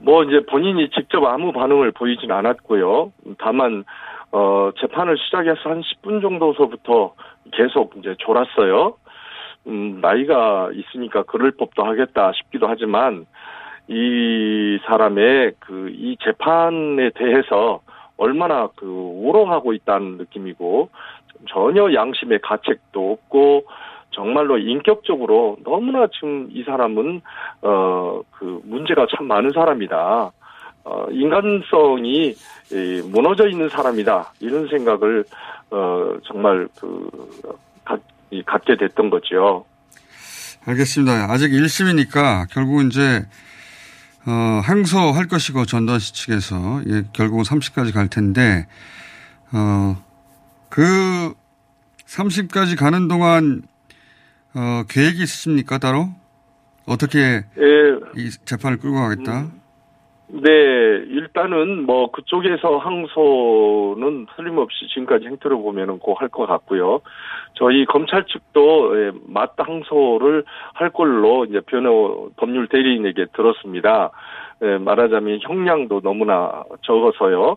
뭐 0.00 0.22
이제 0.22 0.40
본인이 0.48 0.88
직접 0.90 1.24
아무 1.24 1.52
반응을 1.52 1.92
보이진 1.92 2.30
않았고요. 2.30 3.12
다만 3.38 3.84
어 4.30 4.70
재판을 4.80 5.18
시작해서 5.18 5.70
한 5.70 5.82
10분 5.82 6.22
정도서부터 6.22 7.14
계속 7.52 7.94
이제 7.98 8.14
졸았어요. 8.18 8.96
음 9.66 10.00
나이가 10.00 10.70
있으니까 10.72 11.24
그럴 11.24 11.50
법도 11.50 11.84
하겠다 11.84 12.32
싶기도 12.36 12.68
하지만 12.68 13.26
이 13.88 14.78
사람의 14.86 15.52
그 15.60 15.88
이 15.90 16.16
재판에 16.22 17.10
대해서 17.14 17.80
얼마나 18.16 18.68
그 18.76 18.86
우롱하고 18.86 19.72
있다는 19.72 20.16
느낌이고 20.18 20.88
전혀 21.48 21.92
양심의 21.94 22.40
가책도 22.42 23.12
없고 23.12 23.64
정말로 24.10 24.58
인격적으로 24.58 25.56
너무나 25.64 26.06
지금 26.14 26.48
이 26.50 26.62
사람은 26.64 27.20
어 27.62 28.22
그 28.38 28.60
문제가 28.64 29.06
참 29.16 29.26
많은 29.26 29.50
사람이다. 29.52 30.30
어 30.84 31.06
인간성이 31.10 32.34
이, 32.72 33.02
무너져 33.10 33.48
있는 33.48 33.68
사람이다. 33.68 34.32
이런 34.40 34.68
생각을 34.68 35.24
어 35.70 36.16
정말 36.24 36.68
그 36.80 37.10
갖, 37.84 38.00
이, 38.30 38.42
갖게 38.44 38.76
됐던 38.76 39.10
거죠. 39.10 39.64
알겠습니다. 40.66 41.26
아직 41.30 41.50
1심이니까 41.50 42.48
결국은 42.52 42.86
이제 42.86 43.22
어, 44.26 44.60
항소할 44.62 45.26
것이고 45.26 45.64
전두환 45.66 46.00
씨 46.00 46.12
측에서 46.12 46.82
예, 46.88 47.04
결국은 47.12 47.44
30까지 47.44 47.92
갈 47.92 48.08
텐데 48.08 48.66
어, 49.52 50.02
그 50.68 51.34
30까지 52.06 52.76
가는 52.76 53.08
동안 53.08 53.62
어, 54.54 54.84
계획이 54.88 55.22
있으십니까 55.22 55.78
따로? 55.78 56.10
어떻게 56.86 57.18
예, 57.18 57.42
이 58.16 58.30
재판을 58.44 58.78
끌고 58.78 58.96
가겠다? 58.96 59.48
네, 60.30 60.50
일단은 60.50 61.86
뭐 61.86 62.10
그쪽에서 62.10 62.76
항소는 62.76 64.26
틀림없이 64.36 64.86
지금까지 64.88 65.26
행태를 65.26 65.56
보면은 65.56 65.98
꼭할것 65.98 66.46
같고요. 66.46 67.00
저희 67.54 67.86
검찰 67.86 68.24
측도 68.24 68.98
예, 69.00 69.10
맞다 69.26 69.64
항소를 69.64 70.44
할 70.74 70.90
걸로 70.90 71.46
이제 71.46 71.60
변호 71.60 72.28
법률 72.36 72.68
대리인에게 72.68 73.26
들었습니다. 73.32 74.10
예, 74.62 74.76
말하자면 74.76 75.38
형량도 75.40 76.02
너무나 76.02 76.62
적어서요. 76.82 77.56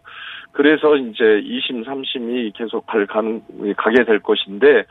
그래서 0.53 0.95
이제 0.95 1.23
2심, 1.23 1.85
3심이 1.85 2.53
계속 2.55 2.85
갈 2.85 3.05
가능 3.05 3.41
가게 3.75 4.05
될 4.05 4.19
것인데 4.19 4.67
예, 4.67 4.85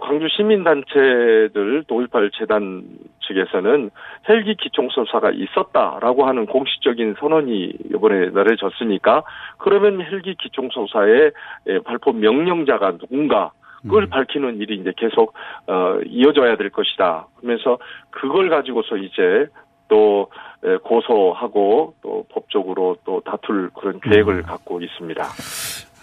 광주 0.00 0.26
시민단체들 0.28 1.84
또5.18 1.86 2.30
재단 2.36 2.82
측에서는 3.26 3.90
헬기 4.28 4.56
기총소사가 4.56 5.30
있었다라고 5.30 6.26
하는 6.26 6.46
공식적인 6.46 7.14
선언이 7.20 7.72
이번에 7.90 8.30
내려졌으니까 8.30 9.22
그러면 9.58 10.00
헬기 10.00 10.34
기총소사의 10.34 11.32
예, 11.68 11.78
발포 11.80 12.12
명령자가 12.12 12.98
누군가 12.98 13.52
그걸 13.82 14.06
밝히는 14.08 14.58
일이 14.58 14.76
이제 14.76 14.92
계속 14.96 15.34
어, 15.68 16.00
이어져야 16.04 16.56
될 16.56 16.70
것이다. 16.70 17.28
그러면서 17.36 17.78
그걸 18.10 18.50
가지고서 18.50 18.96
이제 18.96 19.46
또 19.88 20.28
예, 20.64 20.76
고소하고 20.78 21.94
또 22.02 22.26
법적으로 22.32 22.96
또 23.04 23.20
다툴 23.24 23.70
그런 23.70 24.00
계획을 24.00 24.42
갖고 24.42 24.80
있습니다. 24.80 25.22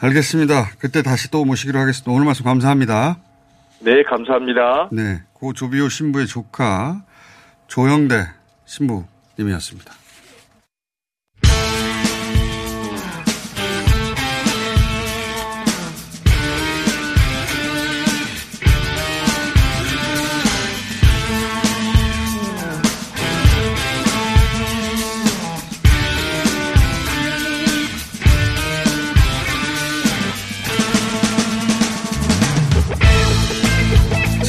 알겠습니다. 0.01 0.53
그때 0.79 1.01
다시 1.01 1.29
또 1.31 1.43
모시기로 1.43 1.79
하겠습니다. 1.79 2.11
오늘 2.11 2.25
말씀 2.25 2.45
감사합니다. 2.45 3.32
네, 3.83 4.01
감사합니다. 4.03 4.89
네, 4.93 5.21
고 5.33 5.51
조비오 5.51 5.89
신부의 5.89 6.27
조카 6.27 7.01
조영대 7.67 8.27
신부님이었습니다. 8.65 10.02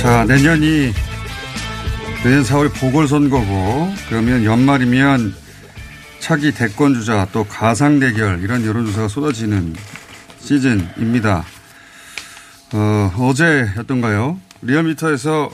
자, 0.05 0.23
내년이 0.27 0.93
내년 2.23 2.43
4월 2.43 2.71
보궐선거고 2.75 3.95
그러면 4.07 4.45
연말이면 4.45 5.35
차기 6.19 6.53
대권주자 6.53 7.29
또 7.33 7.45
가상 7.45 8.01
대결 8.01 8.43
이런 8.43 8.67
여론조사가 8.67 9.09
쏟아지는 9.09 9.75
시즌입니다. 10.41 11.47
어, 12.75 13.15
어제였던가요? 13.19 14.39
리얼미터에서 14.61 15.51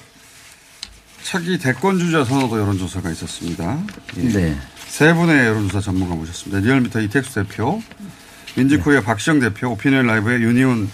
차기 1.22 1.56
대권주자 1.56 2.24
선호도 2.24 2.58
여론조사가 2.58 3.08
있었습니다. 3.08 3.78
예. 4.16 4.22
네. 4.30 4.58
세 4.88 5.14
분의 5.14 5.46
여론조사 5.46 5.80
전문가 5.80 6.16
모셨습니다. 6.16 6.58
리얼미터 6.58 7.00
이택수 7.02 7.36
대표, 7.36 7.80
윈지코리아 8.56 9.02
박시영 9.02 9.38
대표, 9.38 9.68
오피니언 9.70 10.08
라이브의 10.08 10.42
윤희웅 10.42 10.90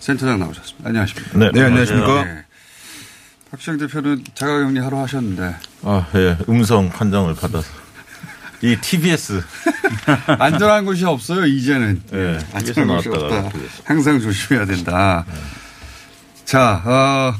센터장 0.00 0.38
나오셨습니다. 0.38 0.86
안녕하십니까? 0.86 1.38
네, 1.38 1.50
네, 1.54 1.62
안녕하십니까? 1.62 2.24
네. 2.24 2.49
박시영 3.50 3.78
대표는 3.78 4.24
자가격리 4.34 4.78
하루 4.78 4.98
하셨는데 5.00 5.56
아, 5.82 6.06
예. 6.14 6.38
음성 6.48 6.88
판정을 6.90 7.34
받아서. 7.34 7.68
이 8.62 8.76
TBS. 8.76 9.42
안전한 10.38 10.84
곳이 10.84 11.04
없어요, 11.06 11.46
이제는. 11.46 12.02
예. 12.12 12.38
안전한 12.52 12.96
곳이 12.96 13.08
없다. 13.08 13.48
그랬어요. 13.48 13.82
항상 13.84 14.20
조심해야 14.20 14.66
된다. 14.66 15.24
자, 16.44 16.82
어, 16.84 17.34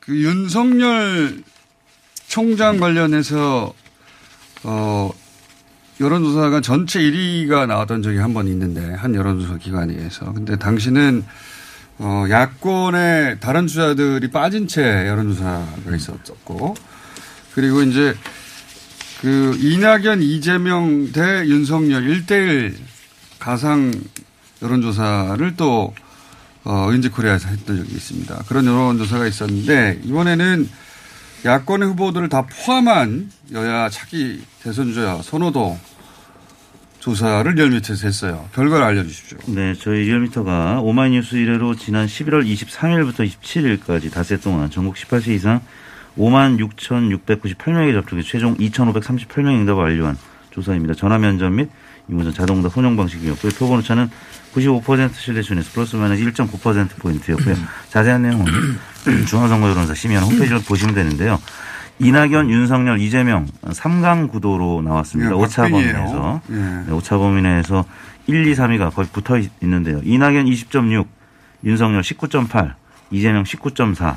그 0.00 0.14
윤석열 0.16 1.42
총장 2.28 2.78
관련해서, 2.78 3.72
어, 4.64 5.10
여론조사가 6.00 6.60
전체 6.60 7.00
1위가 7.00 7.66
나왔던 7.66 8.02
적이 8.02 8.18
한 8.18 8.34
번 8.34 8.46
있는데, 8.48 8.92
한 8.94 9.14
여론조사 9.14 9.56
기관에서. 9.58 10.32
근데 10.34 10.56
당시는, 10.56 11.24
어, 11.98 12.26
야권의 12.28 13.38
다른 13.40 13.66
주자들이 13.66 14.30
빠진 14.30 14.66
채 14.66 14.82
여론조사가 15.06 15.94
있었고 15.94 16.74
그리고 17.54 17.82
이제 17.82 18.14
그 19.20 19.56
이낙연 19.60 20.22
이재명 20.22 21.12
대 21.12 21.46
윤석열 21.46 22.02
1대1 22.02 22.74
가상 23.38 23.92
여론조사를 24.60 25.56
또 25.56 25.94
어, 26.64 26.90
인지코리아에서 26.92 27.48
했던 27.48 27.76
적이 27.76 27.94
있습니다. 27.94 28.44
그런 28.48 28.66
여론조사가 28.66 29.26
있었는데 29.26 30.00
이번에는 30.04 30.68
야권의 31.44 31.88
후보들을 31.90 32.28
다 32.30 32.46
포함한 32.46 33.30
여야 33.52 33.88
차기 33.90 34.42
대선 34.62 34.92
주자 34.92 35.20
선호도 35.22 35.78
조사를 37.04 37.52
리얼미터에서 37.52 38.06
했어요. 38.06 38.48
결과를 38.54 38.82
알려주십시오. 38.86 39.36
네, 39.48 39.74
저희 39.74 40.04
리얼미터가 40.04 40.80
오마이뉴스 40.80 41.36
의뢰로 41.36 41.76
지난 41.76 42.06
11월 42.06 42.46
23일부터 42.46 43.28
27일까지 43.28 44.10
닷새 44.10 44.38
동안 44.38 44.70
전국 44.70 44.94
18세 44.94 45.28
이상 45.28 45.60
5만 46.16 46.58
6,698명의 46.58 47.92
접촉해 47.92 48.22
최종 48.22 48.56
2,538명 48.56 49.48
응답을 49.48 49.82
완료한 49.82 50.16
조사입니다. 50.50 50.94
전화 50.94 51.18
면접 51.18 51.50
및 51.50 51.68
유무선 52.08 52.32
자동응답 52.32 52.74
혼용 52.74 52.96
방식이었고요. 52.96 53.52
표본 53.52 53.80
오차는 53.80 54.08
95% 54.54 55.12
신뢰 55.12 55.42
수준에서 55.42 55.72
플러스 55.74 55.96
마이너스 55.96 56.22
1.9%포인트였고요. 56.22 57.54
자세한 57.90 58.22
내용은 58.22 58.46
중앙선거 59.28 59.68
여론조사 59.68 59.92
심의위원회 59.92 60.24
홈페이지를 60.24 60.62
보시면 60.62 60.94
되는데요. 60.94 61.38
이낙연, 62.00 62.50
윤석열, 62.50 62.98
이재명 63.00 63.46
3강 63.62 64.28
구도로 64.30 64.82
나왔습니다. 64.82 65.30
예, 65.30 65.34
오차 65.34 65.62
박빙이에요. 65.62 65.92
범위내에서 65.92 66.40
예. 66.50 66.54
네, 66.86 66.92
오차 66.92 67.18
범위 67.18 67.42
내에서 67.42 67.84
1, 68.26 68.46
2, 68.46 68.54
3위가 68.54 68.92
거의 68.94 69.08
붙어 69.12 69.38
있- 69.38 69.50
있는데요. 69.62 70.00
이낙연 70.02 70.46
20.6, 70.46 71.06
윤석열 71.64 72.00
19.8, 72.02 72.74
이재명 73.10 73.44
19.4. 73.44 74.16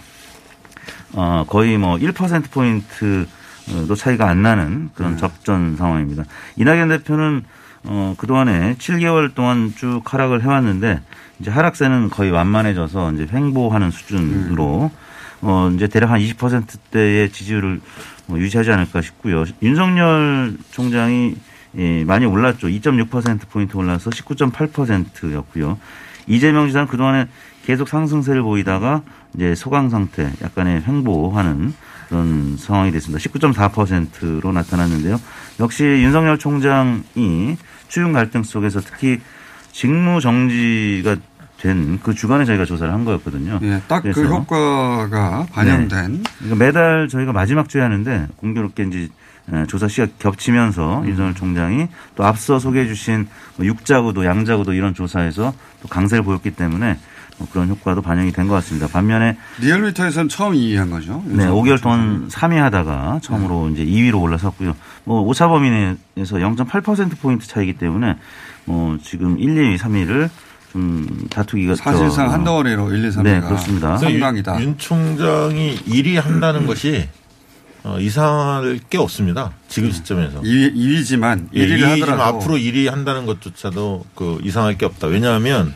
어, 1.14 1.46
거의 1.48 1.78
뭐 1.78 1.98
1% 1.98 2.50
포인트도 2.52 3.96
차이가 3.96 4.28
안 4.30 4.42
나는 4.42 4.90
그런 4.96 5.12
네. 5.14 5.18
접전 5.18 5.76
상황입니다. 5.78 6.24
이낙연 6.56 6.90
대표는 6.90 7.44
어, 7.84 8.16
그동안에 8.18 8.76
7개월 8.80 9.34
동안 9.34 9.72
쭉 9.78 10.02
하락을 10.04 10.42
해왔는데 10.44 11.00
이제 11.40 11.52
하락세는 11.52 12.10
거의 12.10 12.32
완만해져서 12.32 13.14
이제 13.14 13.28
횡보하는 13.32 13.92
수준으로 13.92 14.92
어, 15.42 15.72
이제 15.74 15.88
대략 15.88 16.12
한 16.12 16.20
20%대의 16.20 17.32
지지율을 17.32 17.80
어, 18.30 18.36
유지하지 18.36 18.72
않을까 18.72 19.02
싶고요. 19.02 19.46
윤석열 19.62 20.58
총장이 20.72 21.36
예, 21.78 22.04
많이 22.06 22.26
올랐죠. 22.26 22.68
2.6%포인트 22.68 23.78
올라서 23.78 24.10
19.8%였고요. 24.10 25.78
이재명 26.26 26.68
지사는 26.68 26.88
그동안에 26.88 27.28
계속 27.66 27.88
상승세를 27.88 28.42
보이다가 28.42 29.04
이제 29.36 29.54
소강 29.54 29.90
상태, 29.90 30.32
약간의 30.42 30.84
횡보하는 30.88 31.74
그런 32.10 32.58
상황이 32.58 32.92
됐습니다. 32.92 33.22
19.4%로 33.22 34.52
나타났는데요. 34.52 35.20
역시 35.60 35.84
윤석열 35.84 36.38
총장이 36.38 37.58
추윤 37.90 38.14
갈등 38.14 38.44
속에서 38.44 38.80
특히 38.80 39.20
직무 39.72 40.22
정지가 40.22 41.18
된 41.62 42.00
그 42.04 42.14
주간에 42.14 42.46
저희가 42.46 42.66
조사를 42.66 42.92
한 42.94 43.04
거였거든요. 43.06 43.60
예, 43.64 43.82
딱 43.88 44.04
그 44.04 44.12
효과가 44.26 45.48
반영된 45.52 46.24
그러니까 46.40 46.56
매달 46.66 47.08
저희가 47.08 47.32
마지막 47.34 47.68
주에 47.70 47.82
하는데 47.82 48.28
공교롭게 48.38 48.84
이제 48.84 49.10
에, 49.52 49.66
조사 49.68 49.88
시가 49.88 50.08
겹치면서 50.20 51.02
음. 51.02 51.08
윤석열 51.08 51.34
총장이 51.34 51.88
또 52.16 52.26
앞서 52.26 52.60
소개해 52.60 52.86
주신 52.88 53.28
뭐 53.56 53.66
육자구도 53.66 54.26
양자구도 54.26 54.74
이런 54.74 54.94
조사에서 54.94 55.54
또 55.82 55.88
강세를 55.88 56.24
보였기 56.24 56.52
때문에 56.52 57.00
뭐 57.40 57.48
그런 57.52 57.70
효과도 57.70 58.02
반영이 58.02 58.32
된 58.34 58.48
것 58.48 58.56
같습니다. 58.56 58.88
반면에 58.88 59.38
리얼미터에서는 59.60 60.28
처음 60.30 60.54
이해한 60.56 60.90
거죠. 60.90 61.24
네, 61.26 61.46
5개월 61.46 61.82
동안 61.82 62.28
3위 62.30 62.56
하다가 62.56 63.20
처음으로 63.22 63.70
이제 63.70 63.86
2위로 63.86 64.22
올라섰고요. 64.22 64.76
뭐 65.06 65.22
오차 65.22 65.48
범위 65.48 65.70
내에서 65.70 66.38
0.8% 66.38 67.20
포인트 67.20 67.48
차이기 67.48 67.74
때문에 67.74 68.18
뭐 68.66 68.98
지금 69.02 69.40
1, 69.40 69.56
2위, 69.56 69.78
3위를 69.78 70.30
좀 70.78 71.28
다투기가 71.30 71.76
사실상 71.76 72.28
더- 72.28 72.34
한 72.34 72.44
덩어리로 72.44 72.92
1, 72.94 73.06
2, 73.06 73.10
3위가 73.10 73.24
네, 73.24 73.42
그렇습니다. 73.42 73.98
상당이다. 73.98 74.62
윤 74.62 74.78
총장이 74.78 75.80
1위 75.88 76.16
한다는 76.22 76.68
것이 76.68 77.10
어, 77.84 77.98
이상할 78.00 78.80
게 78.90 78.98
없습니다. 78.98 79.52
지금 79.70 79.92
시점에서. 79.92 80.42
2위, 80.42 80.76
2위지만 80.76 81.48
예, 81.54 81.66
1위를 81.66 81.80
2위지만 81.82 82.02
하더라도 82.02 82.24
앞으로 82.24 82.56
1위 82.58 82.90
한다는 82.90 83.26
것조차도 83.26 84.06
그 84.14 84.40
이상할 84.44 84.78
게 84.78 84.86
없다. 84.86 85.08
왜냐하면 85.08 85.74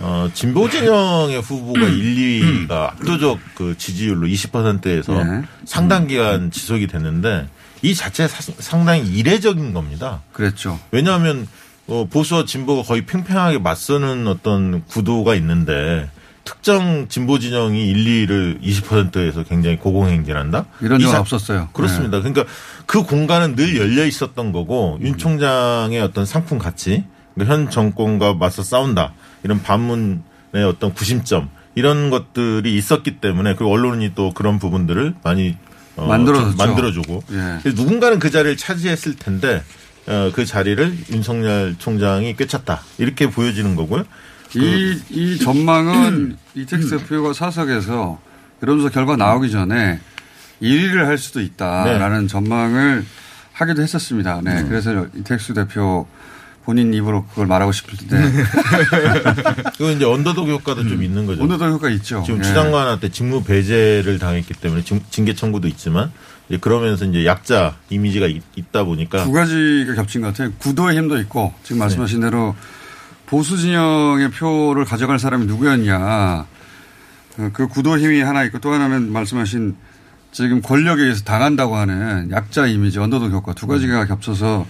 어, 0.00 0.28
진보 0.34 0.68
진영의 0.68 1.40
후보가 1.42 1.80
1, 1.80 2.66
2위가 2.66 2.70
압도적 2.72 3.38
그 3.54 3.76
지지율로 3.78 4.26
20%에서 4.26 5.12
네. 5.24 5.42
상당 5.64 6.06
기간 6.08 6.50
지속이 6.50 6.88
됐는데 6.88 7.48
이 7.82 7.94
자체 7.94 8.26
사- 8.26 8.52
상당히 8.58 9.06
이례적인 9.08 9.72
겁니다. 9.74 10.22
그랬죠. 10.32 10.80
왜냐하면 10.90 11.46
어, 11.88 12.06
보수와 12.10 12.44
진보가 12.44 12.82
거의 12.82 13.04
팽팽하게 13.06 13.58
맞서는 13.58 14.26
어떤 14.26 14.84
구도가 14.86 15.34
있는데 15.36 16.08
특정 16.44 17.06
진보 17.08 17.38
진영이 17.38 17.88
1, 17.88 18.26
2위를 18.26 18.62
20%에서 18.62 19.44
굉장히 19.44 19.76
고공행진한다? 19.78 20.66
이런 20.80 21.00
자- 21.00 21.20
없었어요. 21.20 21.68
그렇습니다. 21.72 22.18
그러니까 22.18 22.44
그 22.86 23.02
공간은 23.02 23.54
늘 23.54 23.76
열려 23.76 24.04
있었던 24.04 24.52
거고 24.52 24.98
음. 25.00 25.06
윤 25.06 25.18
총장의 25.18 26.00
어떤 26.00 26.24
상품 26.26 26.58
가치, 26.58 27.04
그러니까 27.34 27.54
현 27.54 27.70
정권과 27.70 28.34
맞서 28.34 28.62
싸운다 28.62 29.12
이런 29.44 29.62
반문의 29.62 30.18
어떤 30.68 30.92
구심점 30.94 31.48
이런 31.74 32.10
것들이 32.10 32.76
있었기 32.76 33.18
때문에 33.20 33.54
그 33.54 33.66
언론이 33.66 34.12
또 34.14 34.32
그런 34.32 34.58
부분들을 34.58 35.14
많이 35.22 35.56
어. 35.96 36.06
만들어주고 36.06 37.22
예. 37.32 37.70
누군가는 37.70 38.18
그 38.18 38.30
자리를 38.30 38.56
차지했을 38.56 39.14
텐데 39.16 39.56
어, 39.56 39.81
그 40.04 40.44
자리를 40.44 40.96
윤석열 41.10 41.76
총장이 41.78 42.36
꿰찼다 42.36 42.82
이렇게 42.98 43.30
보여지는 43.30 43.76
거고요. 43.76 44.04
이, 44.54 45.00
이 45.10 45.38
전망은 45.38 46.36
이택스 46.54 46.98
대표가 46.98 47.32
사석에서 47.32 48.20
여론조사 48.62 48.90
결과 48.90 49.16
나오기 49.16 49.50
전에 49.50 50.00
1위를 50.60 51.04
할 51.04 51.18
수도 51.18 51.40
있다라는 51.40 52.28
전망을 52.28 53.04
하기도 53.52 53.82
했었습니다. 53.82 54.40
네. 54.42 54.64
그래서 54.68 55.06
이택수 55.14 55.54
대표 55.54 56.06
본인 56.64 56.94
입으로 56.94 57.24
그걸 57.26 57.46
말하고 57.46 57.72
싶을 57.72 57.98
텐데. 57.98 58.44
그거 59.76 59.90
이제 59.90 60.04
언더독 60.04 60.48
효과도 60.48 60.86
좀 60.88 61.02
있는 61.02 61.26
거죠. 61.26 61.42
언더독 61.42 61.68
효과 61.70 61.88
있죠. 61.90 62.22
지금 62.24 62.38
예. 62.38 62.42
추장관한테 62.44 63.08
직무 63.10 63.42
배제를 63.42 64.18
당했기 64.18 64.54
때문에 64.54 64.82
징- 64.84 65.02
징계 65.10 65.34
청구도 65.34 65.66
있지만 65.68 66.12
이제 66.48 66.58
그러면서 66.58 67.04
이제 67.04 67.26
약자 67.26 67.76
이미지가 67.90 68.26
있, 68.28 68.42
다 68.72 68.84
보니까 68.84 69.24
두 69.24 69.32
가지가 69.32 69.94
겹친 69.94 70.20
것 70.20 70.28
같아요. 70.28 70.52
구도의 70.58 70.96
힘도 70.96 71.18
있고 71.18 71.52
지금 71.64 71.80
말씀하신 71.80 72.20
대로 72.20 72.54
보수 73.26 73.56
진영의 73.58 74.30
표를 74.30 74.84
가져갈 74.84 75.18
사람이 75.18 75.46
누구였냐. 75.46 76.46
어, 77.38 77.50
그 77.52 77.66
구도의 77.66 78.04
힘이 78.04 78.20
하나 78.20 78.44
있고 78.44 78.58
또 78.60 78.72
하나는 78.72 79.10
말씀하신 79.10 79.74
지금 80.32 80.62
권력에 80.62 81.02
의해서 81.02 81.24
당한다고 81.24 81.76
하는 81.76 82.30
약자 82.30 82.66
이미지, 82.66 82.98
언더독 82.98 83.32
효과 83.32 83.52
두 83.52 83.66
가지가 83.66 84.06
겹쳐서 84.06 84.66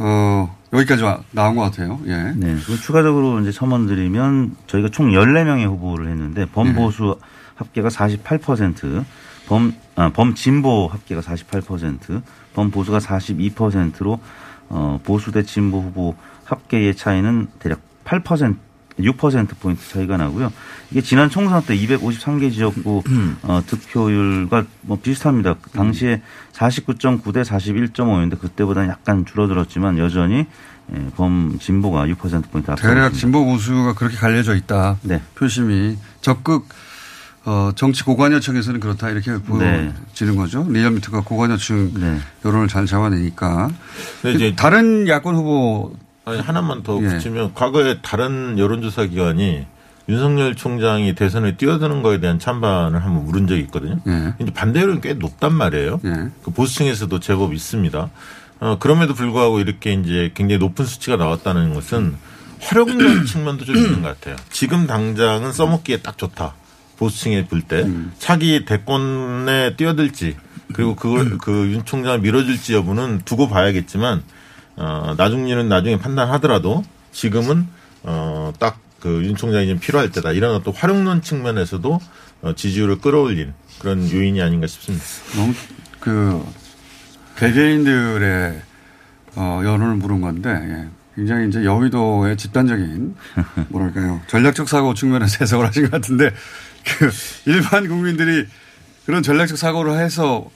어, 0.00 0.56
여기까지 0.74 1.02
와- 1.04 1.20
나온 1.30 1.54
것 1.56 1.62
같아요. 1.62 2.00
예. 2.06 2.16
네. 2.36 2.56
그리고 2.66 2.76
추가적으로 2.80 3.40
이제 3.40 3.52
첨언드리면 3.52 4.56
저희가 4.66 4.88
총 4.90 5.10
14명의 5.12 5.66
후보를 5.66 6.08
했는데 6.08 6.46
범보수 6.46 7.16
합계가 7.54 7.88
48%, 7.88 9.04
범, 9.46 9.72
아, 9.94 10.10
범진보 10.10 10.88
합계가 10.90 11.20
48%, 11.20 12.22
범보수가 12.54 12.98
42%로 12.98 14.18
어, 14.68 14.98
보수 15.04 15.30
대 15.30 15.42
진보 15.42 15.80
후보 15.80 16.16
합계의 16.44 16.96
차이는 16.96 17.48
대략 17.60 17.80
8%, 18.04 18.56
6%포인트 19.00 19.88
차이가 19.88 20.16
나고요. 20.16 20.52
이게 20.90 21.00
지난 21.00 21.28
총선 21.30 21.62
때 21.64 21.76
253개 21.76 22.52
지역구 22.52 23.02
어, 23.42 23.62
득표율과 23.66 24.64
뭐 24.82 24.98
비슷합니다. 25.02 25.54
그 25.60 25.70
당시에 25.70 26.22
49.9 26.52 27.32
대 27.32 27.42
41.5였는데 27.42 28.38
그때보다는 28.38 28.88
약간 28.88 29.24
줄어들었지만 29.24 29.98
여전히 29.98 30.46
예, 30.94 31.06
범 31.16 31.58
진보가 31.58 32.06
6%포인트 32.06 32.70
앞서 32.70 32.86
대략 32.86 33.12
있습니다. 33.12 33.18
진보 33.18 33.44
보수가 33.46 33.94
그렇게 33.94 34.16
갈려져 34.16 34.54
있다. 34.54 34.98
네. 35.02 35.22
표심이 35.34 35.96
적극 36.20 36.68
어, 37.46 37.72
정치 37.74 38.04
고관여층에서는 38.04 38.80
그렇다 38.80 39.10
이렇게 39.10 39.32
네. 39.32 39.38
보여지는 39.38 40.36
거죠. 40.36 40.66
리얼미터가 40.68 41.22
고관여층 41.22 41.92
여론을 42.44 42.68
잘 42.68 42.86
잡아내니까. 42.86 43.70
근데 44.22 44.36
이제 44.36 44.56
다른 44.56 45.06
야권 45.08 45.34
후보 45.34 45.94
아니, 46.24 46.40
하나만 46.40 46.82
더 46.82 46.98
예. 47.02 47.08
붙이면 47.08 47.54
과거에 47.54 47.98
다른 48.02 48.58
여론조사 48.58 49.06
기관이 49.06 49.66
윤석열 50.08 50.54
총장이 50.54 51.14
대선에 51.14 51.56
뛰어드는 51.56 52.02
거에 52.02 52.20
대한 52.20 52.38
찬반을 52.38 53.02
한번 53.04 53.24
물은 53.26 53.46
적이 53.46 53.60
있거든요. 53.62 53.98
예. 54.06 54.34
근데 54.36 54.52
반대율은 54.52 55.00
꽤 55.00 55.14
높단 55.14 55.54
말이에요. 55.54 56.00
그 56.42 56.50
보수층에서도 56.50 57.20
제법 57.20 57.54
있습니다. 57.54 58.10
어, 58.60 58.76
그럼에도 58.78 59.14
불구하고 59.14 59.60
이렇게 59.60 59.92
이제 59.94 60.30
굉장히 60.34 60.58
높은 60.58 60.84
수치가 60.84 61.16
나왔다는 61.16 61.74
것은 61.74 62.16
활용력 62.60 63.26
측면도 63.26 63.64
좀 63.64 63.76
있는 63.76 64.02
것 64.02 64.08
같아요. 64.08 64.36
지금 64.50 64.86
당장은 64.86 65.52
써먹기에 65.52 65.98
딱 65.98 66.16
좋다. 66.18 66.54
보수층에 66.96 67.46
볼 67.46 67.62
때 67.62 67.84
차기 68.18 68.64
대권에 68.64 69.74
뛰어들지 69.76 70.36
그리고 70.74 70.94
그걸 70.94 71.38
그 71.38 71.50
윤 71.72 71.84
총장을 71.84 72.20
밀어줄지 72.20 72.74
여부는 72.74 73.22
두고 73.24 73.48
봐야겠지만 73.48 74.22
어 74.76 75.14
나중에는 75.16 75.68
나중에 75.68 75.98
판단하더라도 75.98 76.84
지금은 77.12 77.66
어 78.04 78.52
딱 78.58 78.84
그 79.04 79.22
윤 79.22 79.36
총장이 79.36 79.68
좀 79.68 79.78
필요할 79.78 80.10
때다 80.12 80.32
이런 80.32 80.54
어떤 80.54 80.72
활용론 80.72 81.20
측면에서도 81.20 82.00
어, 82.40 82.54
지지율을 82.54 83.00
끌어올린 83.00 83.52
그런 83.78 84.10
요인이 84.10 84.40
아닌가 84.40 84.66
싶습니다. 84.66 85.04
너무 85.36 85.52
그 86.00 86.42
개개인들의 87.36 88.62
어, 89.36 89.60
여론을 89.62 89.96
물은 89.96 90.20
건데 90.22 90.50
예. 90.50 90.88
굉장히 91.16 91.48
이제 91.48 91.64
여의도의 91.64 92.36
집단적인 92.36 93.14
뭐랄까요 93.68 94.20
전략적 94.26 94.68
사고 94.68 94.94
측면에서 94.94 95.38
해석을 95.42 95.66
하신 95.66 95.84
것 95.84 95.90
같은데 95.92 96.30
그 96.84 97.10
일반 97.46 97.86
국민들이 97.86 98.46
그런 99.06 99.22
전략적 99.22 99.58
사고를 99.58 99.98
해서 99.98 100.48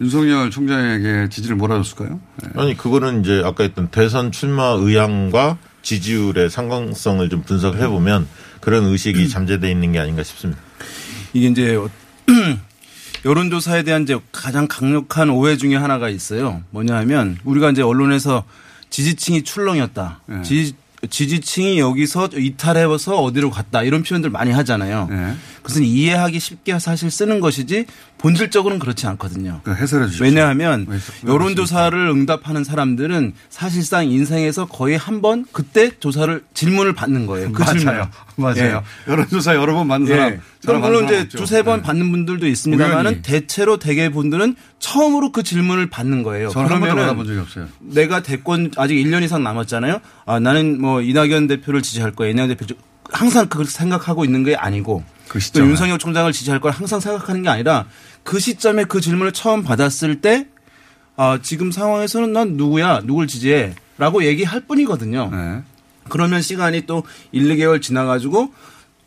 윤석열 0.00 0.50
총장에게 0.50 1.28
지지를 1.28 1.56
몰아줬을까요? 1.56 2.20
예. 2.44 2.60
아니 2.60 2.76
그거는 2.76 3.20
이제 3.20 3.42
아까 3.44 3.62
했던 3.64 3.88
대선 3.88 4.32
출마 4.32 4.70
의향과 4.70 5.58
지지율의 5.82 6.50
상관성을 6.50 7.28
좀 7.28 7.42
분석을 7.42 7.80
해보면 7.80 8.26
그런 8.60 8.84
의식이 8.84 9.28
잠재되어 9.30 9.70
있는 9.70 9.92
게 9.92 9.98
아닌가 9.98 10.22
싶습니다. 10.22 10.60
이게 11.32 11.48
이제 11.48 11.78
여론조사에 13.24 13.84
대한 13.84 14.02
이제 14.02 14.18
가장 14.32 14.66
강력한 14.68 15.30
오해 15.30 15.56
중에 15.56 15.76
하나가 15.76 16.08
있어요. 16.08 16.62
뭐냐 16.70 16.96
하면 16.96 17.38
우리가 17.44 17.70
이제 17.70 17.82
언론에서 17.82 18.44
지지층이 18.90 19.44
출렁였다. 19.44 20.20
네. 20.26 20.42
지, 20.42 20.66
지 20.66 20.74
지층이 21.08 21.78
여기서 21.78 22.30
이탈해서 22.36 23.16
어디로 23.22 23.50
갔다. 23.50 23.82
이런 23.82 24.02
표현들 24.02 24.30
많이 24.30 24.50
하잖아요. 24.52 25.08
네. 25.10 25.34
그것은 25.56 25.82
이해하기 25.84 26.38
쉽게 26.40 26.78
사실 26.78 27.10
쓰는 27.10 27.40
것이지 27.40 27.86
본질적으로는 28.18 28.78
그렇지 28.78 29.06
않거든요. 29.06 29.60
그 29.64 29.74
해설해 29.74 30.06
주십시오. 30.06 30.24
왜냐하면 30.26 30.86
여론조사를 31.26 31.98
응답하는 32.08 32.64
사람들은 32.64 33.32
사실상 33.50 34.08
인생에서 34.10 34.66
거의 34.66 34.96
한 34.98 35.14
번 35.24 35.46
그때 35.52 35.90
조사를 36.00 36.44
질문을 36.52 36.92
받는 36.92 37.24
거예요. 37.26 37.50
그 37.52 37.62
맞아요. 37.62 37.78
질문. 37.78 38.04
맞아요. 38.36 38.82
여론조사 39.08 39.54
여러 39.54 39.72
번 39.74 39.88
받는 39.88 40.06
사람. 40.08 40.32
예. 40.32 40.40
사람 40.60 40.80
그럼 40.80 40.82
물론 40.82 41.04
이제. 41.04 41.28
두세 41.28 41.62
번 41.62 41.78
네. 41.78 41.82
받는 41.82 42.10
분들도 42.10 42.46
있습니다만은 42.46 43.04
우연히. 43.12 43.22
대체로 43.22 43.78
대개 43.78 44.10
분들은 44.10 44.56
처음으로 44.84 45.32
그 45.32 45.42
질문을 45.42 45.88
받는 45.88 46.22
거예요. 46.22 46.50
없어요. 47.40 47.68
내가 47.80 48.22
대권 48.22 48.70
아직 48.76 48.96
1년 48.96 49.22
이상 49.22 49.42
남았잖아요. 49.42 50.00
아, 50.26 50.38
나는 50.38 50.78
뭐 50.78 51.00
이낙연 51.00 51.46
대표를 51.46 51.80
지지할 51.80 52.12
거야. 52.12 52.28
이낙연 52.28 52.50
대표 52.50 52.66
를 52.66 52.76
항상 53.10 53.48
그걸 53.48 53.64
생각하고 53.64 54.26
있는 54.26 54.44
게 54.44 54.54
아니고 54.54 55.02
또 55.32 55.38
시점에. 55.38 55.68
윤석열 55.68 55.98
총장을 55.98 56.30
지지할 56.32 56.60
걸 56.60 56.70
항상 56.70 57.00
생각하는 57.00 57.42
게 57.42 57.48
아니라 57.48 57.86
그 58.24 58.38
시점에 58.38 58.84
그 58.84 59.00
질문을 59.00 59.32
처음 59.32 59.62
받았을 59.62 60.20
때 60.20 60.48
아, 61.16 61.38
지금 61.40 61.72
상황에서는 61.72 62.34
난 62.34 62.56
누구야? 62.58 63.00
누굴 63.04 63.26
지지해? 63.26 63.74
라고 63.96 64.22
얘기할 64.24 64.60
뿐이거든요. 64.66 65.30
네. 65.32 65.62
그러면 66.10 66.42
시간이 66.42 66.82
또 66.82 67.04
1, 67.32 67.48
2개월 67.56 67.80
지나가지고 67.80 68.52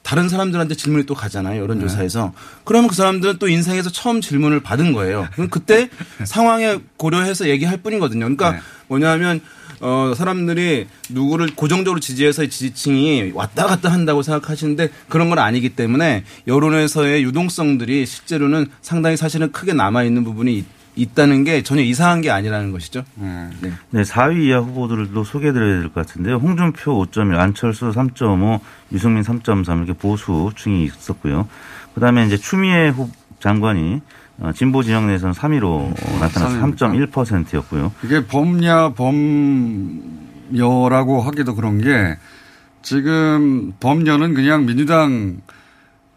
다른 0.08 0.30
사람들한테 0.30 0.76
질문이 0.76 1.06
또 1.06 1.14
가잖아요. 1.14 1.62
여론조사에서. 1.64 2.32
그러면 2.64 2.88
그 2.88 2.96
사람들은 2.96 3.40
또 3.40 3.50
인생에서 3.50 3.90
처음 3.90 4.22
질문을 4.22 4.62
받은 4.62 4.94
거예요. 4.94 5.28
그럼 5.34 5.50
그때 5.50 5.90
상황에 6.24 6.80
고려해서 6.96 7.50
얘기할 7.50 7.80
뿐이거든요. 7.84 8.22
그러니까 8.22 8.58
뭐냐면 8.88 9.42
어, 9.82 10.14
사람들이 10.16 10.88
누구를 11.10 11.50
고정적으로 11.56 12.00
지지해서 12.00 12.46
이 12.46 12.50
지지층이 12.50 13.32
왔다 13.34 13.66
갔다 13.66 13.92
한다고 13.92 14.22
생각하시는데 14.22 14.92
그런 15.10 15.28
건 15.28 15.40
아니기 15.40 15.76
때문에 15.76 16.24
여론에서의 16.48 17.24
유동성들이 17.24 18.06
실제로는 18.06 18.68
상당히 18.82 19.18
사실은 19.18 19.52
크게 19.52 19.74
남아있는 19.74 20.24
부분이 20.24 20.64
있, 20.98 21.12
있다는 21.12 21.44
게 21.44 21.62
전혀 21.64 21.82
이상한 21.82 22.22
게 22.22 22.30
아니라는 22.32 22.72
것이죠. 22.72 23.04
네. 23.16 23.50
네, 23.92 24.02
4위 24.02 24.44
이하 24.46 24.60
후보들도 24.60 25.24
소개해드려야 25.24 25.80
될 25.82 25.90
것 25.90 26.06
같은데요. 26.06 26.36
홍준표 26.38 27.06
5.1, 27.06 27.38
안철수 27.38 27.92
3.5, 27.92 28.60
유승민 28.92 29.24
3.3 29.24 29.78
이렇게 29.78 29.94
보수층이 29.94 30.84
있었고요. 30.86 31.48
그다음에 31.96 32.26
이제 32.26 32.38
추미애 32.38 32.90
후 32.90 33.10
장관이 33.40 34.02
어, 34.40 34.52
진보 34.54 34.84
진영 34.84 35.08
내에서는 35.08 35.34
3위로 35.34 36.20
나타나서 36.20 36.60
3.1%였고요. 36.60 37.92
이게 38.04 38.26
범야 38.28 38.94
범여라고 40.50 41.22
하기도 41.22 41.56
그런 41.56 41.82
게 41.82 42.18
지금 42.84 43.74
범여는 43.80 44.34
그냥 44.36 44.66
민주당 44.66 45.38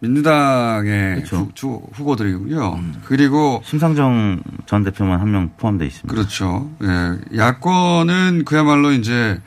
민주당의 0.00 1.22
후, 1.26 1.48
주, 1.54 1.80
후보들이고요. 1.92 2.80
그리고 3.04 3.62
심상정 3.64 4.42
전 4.66 4.82
대표만 4.82 5.20
한 5.20 5.30
명 5.30 5.50
포함되어 5.58 5.86
있습니다. 5.86 6.12
그렇죠. 6.12 6.70
예. 6.82 7.36
야권은 7.38 8.44
그야말로 8.44 8.92
이제 8.92 9.40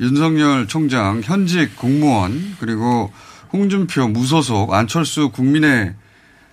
윤석열 0.00 0.66
총장 0.66 1.20
현직 1.22 1.76
공무원 1.76 2.56
그리고 2.58 3.12
홍준표 3.52 4.08
무소속 4.08 4.74
안철수 4.74 5.30
국민의 5.30 5.94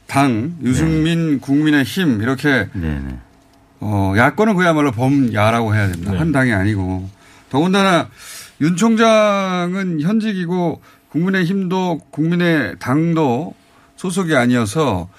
당 0.07 0.55
유승민 0.61 1.39
국민의 1.39 1.83
힘 1.83 2.21
이렇게 2.21 2.67
네 2.73 2.99
네. 3.03 3.17
어, 3.79 4.13
야권은 4.15 4.55
그야말로 4.55 4.91
범야라고 4.91 5.73
해야 5.73 5.87
됩니다. 5.87 6.11
네. 6.11 6.17
한 6.19 6.31
당이 6.31 6.53
아니고. 6.53 7.09
더군다나 7.49 8.07
윤 8.61 8.75
총장은 8.77 10.01
현직이고 10.01 10.81
국민의 11.11 11.45
힘도 11.45 11.99
국민의 12.11 12.75
당도 12.79 13.53
소속이 13.97 14.35
아니어서 14.35 15.09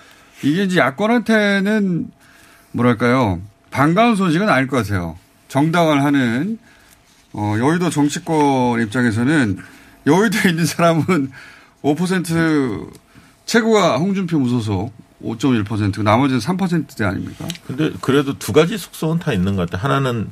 이게 0.43 0.65
이제 0.65 0.79
야권한테는 0.81 2.11
뭐랄까요. 2.73 3.41
반가운 3.71 4.17
소식은 4.17 4.49
아닐 4.49 4.67
것 4.67 4.79
같아요. 4.79 5.17
정당을 5.49 6.03
하는 6.03 6.59
어, 7.33 7.57
여의도 7.59 7.91
정치권 7.91 8.83
입장에서는 8.83 9.59
여의도에 10.07 10.51
있는 10.51 10.67
사람은 10.67 11.31
5% 11.83 12.91
최고가 13.47 13.99
홍준표 13.99 14.39
무소속 14.39 14.93
5.1% 15.23 16.03
나머지는 16.03 16.41
3%대 16.41 17.05
아닙니까? 17.05 17.47
근데 17.67 17.93
그래도 18.01 18.39
두 18.39 18.53
가지 18.53 18.77
속성은 18.77 19.21
다 19.21 19.33
있는 19.33 19.57
것 19.57 19.71
같아요. 19.71 19.85
하나는 19.87 20.31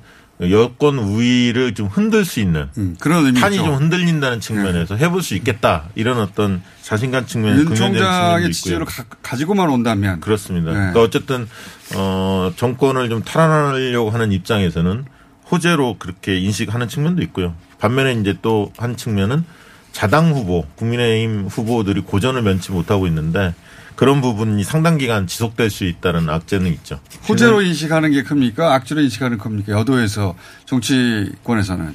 여권 0.48 0.98
우위를 0.98 1.74
좀 1.74 1.86
흔들 1.88 2.24
수 2.24 2.40
있는 2.40 2.68
음, 2.78 2.96
그런 2.98 3.26
의미죠. 3.26 3.40
판이 3.42 3.56
좀 3.58 3.74
흔들린다는 3.74 4.40
측면에서 4.40 4.96
해볼 4.96 5.22
수 5.22 5.34
있겠다 5.34 5.84
이런 5.94 6.18
어떤 6.18 6.62
자신감 6.82 7.26
측면에서 7.26 7.60
윤 7.60 7.74
총장의. 7.74 8.50
지지를 8.52 8.86
가, 8.86 9.36
지고만 9.36 9.68
온다면 9.68 10.20
그렇습니다. 10.20 10.70
네. 10.70 10.76
그러니까 10.78 11.02
어쨌든 11.02 11.46
어 11.94 12.52
정권을 12.56 13.08
좀 13.10 13.22
탈환하려고 13.22 14.10
하는 14.10 14.32
입장에서는 14.32 15.04
호재로 15.50 15.96
그렇게 15.98 16.38
인식하는 16.38 16.88
측면도 16.88 17.22
있고요. 17.24 17.54
반면에 17.78 18.12
이제 18.14 18.36
또 18.40 18.72
한 18.78 18.96
측면은 18.96 19.44
자당 19.92 20.32
후보, 20.32 20.64
국민의힘 20.76 21.48
후보들이 21.48 22.02
고전을 22.02 22.42
면치 22.42 22.70
못하고 22.70 23.06
있는데 23.08 23.52
그런 24.00 24.22
부분이 24.22 24.64
상당 24.64 24.96
기간 24.96 25.26
지속될 25.26 25.68
수 25.68 25.84
있다는 25.84 26.30
악재는 26.30 26.72
있죠. 26.72 26.98
호재로 27.28 27.60
인식하는 27.60 28.12
게 28.12 28.22
큽니까? 28.22 28.72
악재로 28.72 29.02
인식하는 29.02 29.36
겁니까? 29.36 29.72
여도에서 29.72 30.34
정치권에서는 30.64 31.94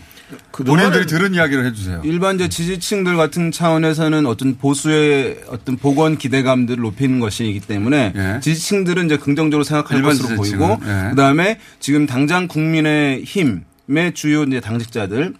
본인들이 0.52 1.08
들은 1.08 1.34
이야기를 1.34 1.66
해주세요. 1.66 2.04
일반 2.06 2.36
이제 2.36 2.48
지지층들 2.48 3.18
같은 3.18 3.52
차원에서는 3.52 4.28
어떤 4.28 4.56
보수의 4.56 5.46
어떤 5.48 5.78
복원 5.78 6.20
기대감들을 6.20 6.80
높이는 6.80 7.20
것이기 7.20 7.62
때문에 7.62 8.40
지지층들은 8.40 9.08
이제 9.08 9.18
긍정적으로 9.18 9.64
생각할 9.64 10.04
것으로 10.04 10.28
지지층은, 10.28 10.60
보이고 10.68 10.80
예. 10.86 11.10
그다음에 11.10 11.58
지금 11.80 12.06
당장 12.06 12.48
국민의 12.48 13.24
힘의 13.24 14.14
주요 14.14 14.44
이제 14.44 14.60
당직자들 14.60 15.34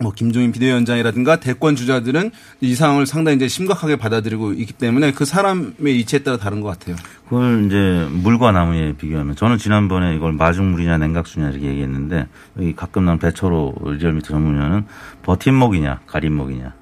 뭐 0.00 0.12
김종인 0.12 0.50
비대위원장이라든가 0.50 1.36
대권 1.36 1.76
주자들은 1.76 2.30
이 2.62 2.74
상황을 2.74 3.06
상당히 3.06 3.36
이제 3.36 3.48
심각하게 3.48 3.96
받아들이고 3.96 4.54
있기 4.54 4.72
때문에 4.72 5.12
그 5.12 5.26
사람의 5.26 6.00
이치에 6.00 6.20
따라 6.20 6.38
다른 6.38 6.62
것 6.62 6.68
같아요. 6.68 6.96
그걸 7.24 7.66
이제 7.66 8.08
물과 8.10 8.50
나무에 8.52 8.94
비교하면 8.94 9.36
저는 9.36 9.58
지난번에 9.58 10.16
이걸 10.16 10.32
마중물이냐 10.32 10.98
냉각수냐 10.98 11.50
이렇게 11.50 11.66
얘기했는데 11.66 12.26
여기 12.56 12.74
가끔 12.74 13.04
나온 13.04 13.18
배철호 13.18 13.74
리얼미터 13.84 14.28
전문위원은 14.28 14.86
버팀목이냐 15.22 16.00
가림목이냐. 16.06 16.79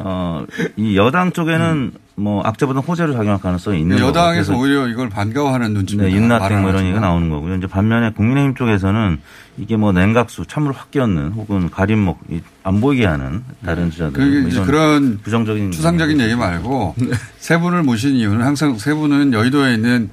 어, 0.00 0.44
이 0.76 0.96
여당 0.96 1.32
쪽에는 1.32 1.92
뭐 2.16 2.42
악재보다 2.42 2.80
호재로 2.80 3.12
작용할 3.12 3.40
가능성이 3.40 3.80
있는 3.80 3.96
거고. 3.96 4.08
여당에서 4.08 4.56
오히려 4.56 4.88
이걸 4.88 5.08
반가워하는 5.08 5.72
눈치입니다. 5.74 6.08
네, 6.10 6.16
윤나땡 6.16 6.62
뭐 6.62 6.70
이런. 6.70 6.84
얘기가 6.84 7.00
나오는 7.00 7.28
거고요. 7.30 7.54
이제 7.56 7.66
반면에 7.66 8.10
국민의힘 8.12 8.54
쪽에서는 8.56 9.20
이게 9.58 9.76
뭐 9.76 9.92
냉각수 9.92 10.46
참으로 10.46 10.74
확 10.74 10.90
끼얹는 10.90 11.32
혹은 11.32 11.70
가림목 11.70 12.20
이- 12.30 12.40
안 12.62 12.80
보이게 12.80 13.06
하는 13.06 13.44
다른 13.64 13.90
주자들 13.90 14.12
그게 14.12 14.40
뭐 14.40 14.50
이런 14.50 14.66
그런 14.66 15.18
부정적인 15.22 15.70
추상적인 15.70 16.20
얘기 16.20 16.34
말고 16.34 16.96
세 17.38 17.58
분을 17.58 17.82
모신 17.82 18.14
이유는 18.16 18.44
항상 18.44 18.76
세 18.78 18.94
분은 18.94 19.32
여의도에 19.32 19.74
있는 19.74 20.10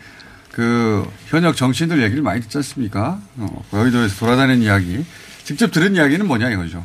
그 0.52 1.06
현역 1.28 1.56
정치인들 1.58 2.02
얘기를 2.02 2.24
많이 2.24 2.40
듣지 2.42 2.58
않습니까? 2.60 3.20
어, 3.38 3.64
여의도에서 3.74 4.16
돌아다니는 4.18 4.62
이야기. 4.62 5.04
직접 5.44 5.70
들은 5.72 5.96
이야기는 5.96 6.26
뭐냐 6.28 6.50
이거죠. 6.52 6.84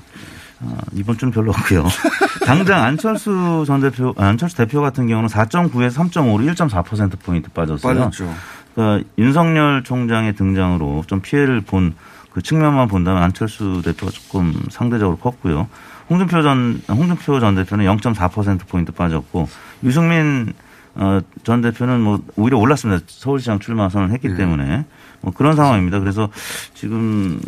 어, 0.61 0.79
이번 0.93 1.17
주는 1.17 1.33
별로 1.33 1.51
없고요. 1.51 1.87
당장 2.45 2.83
안철수 2.83 3.65
전 3.67 3.81
대표, 3.81 4.15
안철수 4.17 4.57
대표 4.57 4.81
같은 4.81 5.07
경우는 5.07 5.29
4.9에서 5.29 6.11
3.5로 6.11 6.55
1.4% 6.55 7.19
포인트 7.21 7.49
빠졌어요. 7.51 7.95
빠졌죠. 7.95 8.35
그러니까 8.75 9.09
윤석열 9.19 9.83
총장의 9.83 10.35
등장으로 10.37 11.05
좀 11.07 11.21
피해를 11.21 11.61
본 11.63 11.95
그 12.33 12.43
측면만 12.43 12.89
본다면 12.89 13.23
안철수 13.23 13.83
대표가 13.85 14.13
조금 14.13 14.55
상대적으로 14.71 15.17
컸고요. 15.19 15.69
홍준표 16.09 16.43
전 16.43 16.81
홍준표 16.89 17.41
전 17.41 17.55
대표는 17.55 17.85
0.4% 17.85 18.69
포인트 18.69 18.93
빠졌고 18.93 19.49
유승민 19.85 20.53
어, 20.95 21.21
전 21.45 21.61
대표는 21.61 22.01
뭐 22.01 22.21
오히려 22.37 22.59
올랐습니다. 22.59 23.05
서울시장 23.07 23.59
출마 23.59 23.89
선언을 23.89 24.13
했기 24.15 24.35
때문에 24.37 24.85
뭐 25.21 25.33
그런 25.33 25.57
상황입니다. 25.57 26.01
그래서 26.01 26.29
지금 26.75 27.41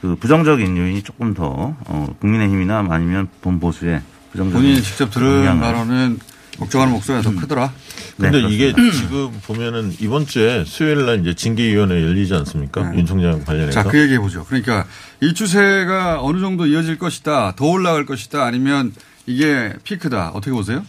그 0.00 0.16
부정적인 0.16 0.76
요인이 0.76 1.02
조금 1.02 1.34
더 1.34 1.76
어, 1.86 2.16
국민의힘이나 2.20 2.86
아니면 2.90 3.28
본 3.40 3.60
보수에 3.60 4.00
부정적인 4.32 4.62
본인이 4.62 4.82
직접 4.82 5.10
들은 5.10 5.60
바로는 5.60 6.18
걱정하는 6.58 6.92
목소리가 6.94 7.28
더 7.30 7.38
크더라. 7.38 7.72
근데 8.16 8.42
네, 8.42 8.48
이게 8.48 8.72
그렇습니다. 8.72 8.98
지금 8.98 9.40
보면은 9.46 9.92
이번 10.00 10.26
주에 10.26 10.64
수요일 10.64 11.04
날 11.04 11.20
이제 11.20 11.34
징계위원회 11.34 12.02
열리지 12.02 12.32
않습니까? 12.34 12.94
윤 12.94 13.04
총장 13.04 13.44
관련해서. 13.44 13.72
자, 13.72 13.82
그 13.88 14.00
얘기 14.00 14.14
해 14.14 14.18
보죠. 14.18 14.44
그러니까 14.44 14.86
이 15.20 15.34
추세가 15.34 16.22
어느 16.22 16.40
정도 16.40 16.66
이어질 16.66 16.98
것이다, 16.98 17.54
더 17.56 17.66
올라갈 17.66 18.06
것이다, 18.06 18.44
아니면 18.44 18.94
이게 19.26 19.74
피크다. 19.84 20.30
어떻게 20.30 20.52
보세요? 20.52 20.82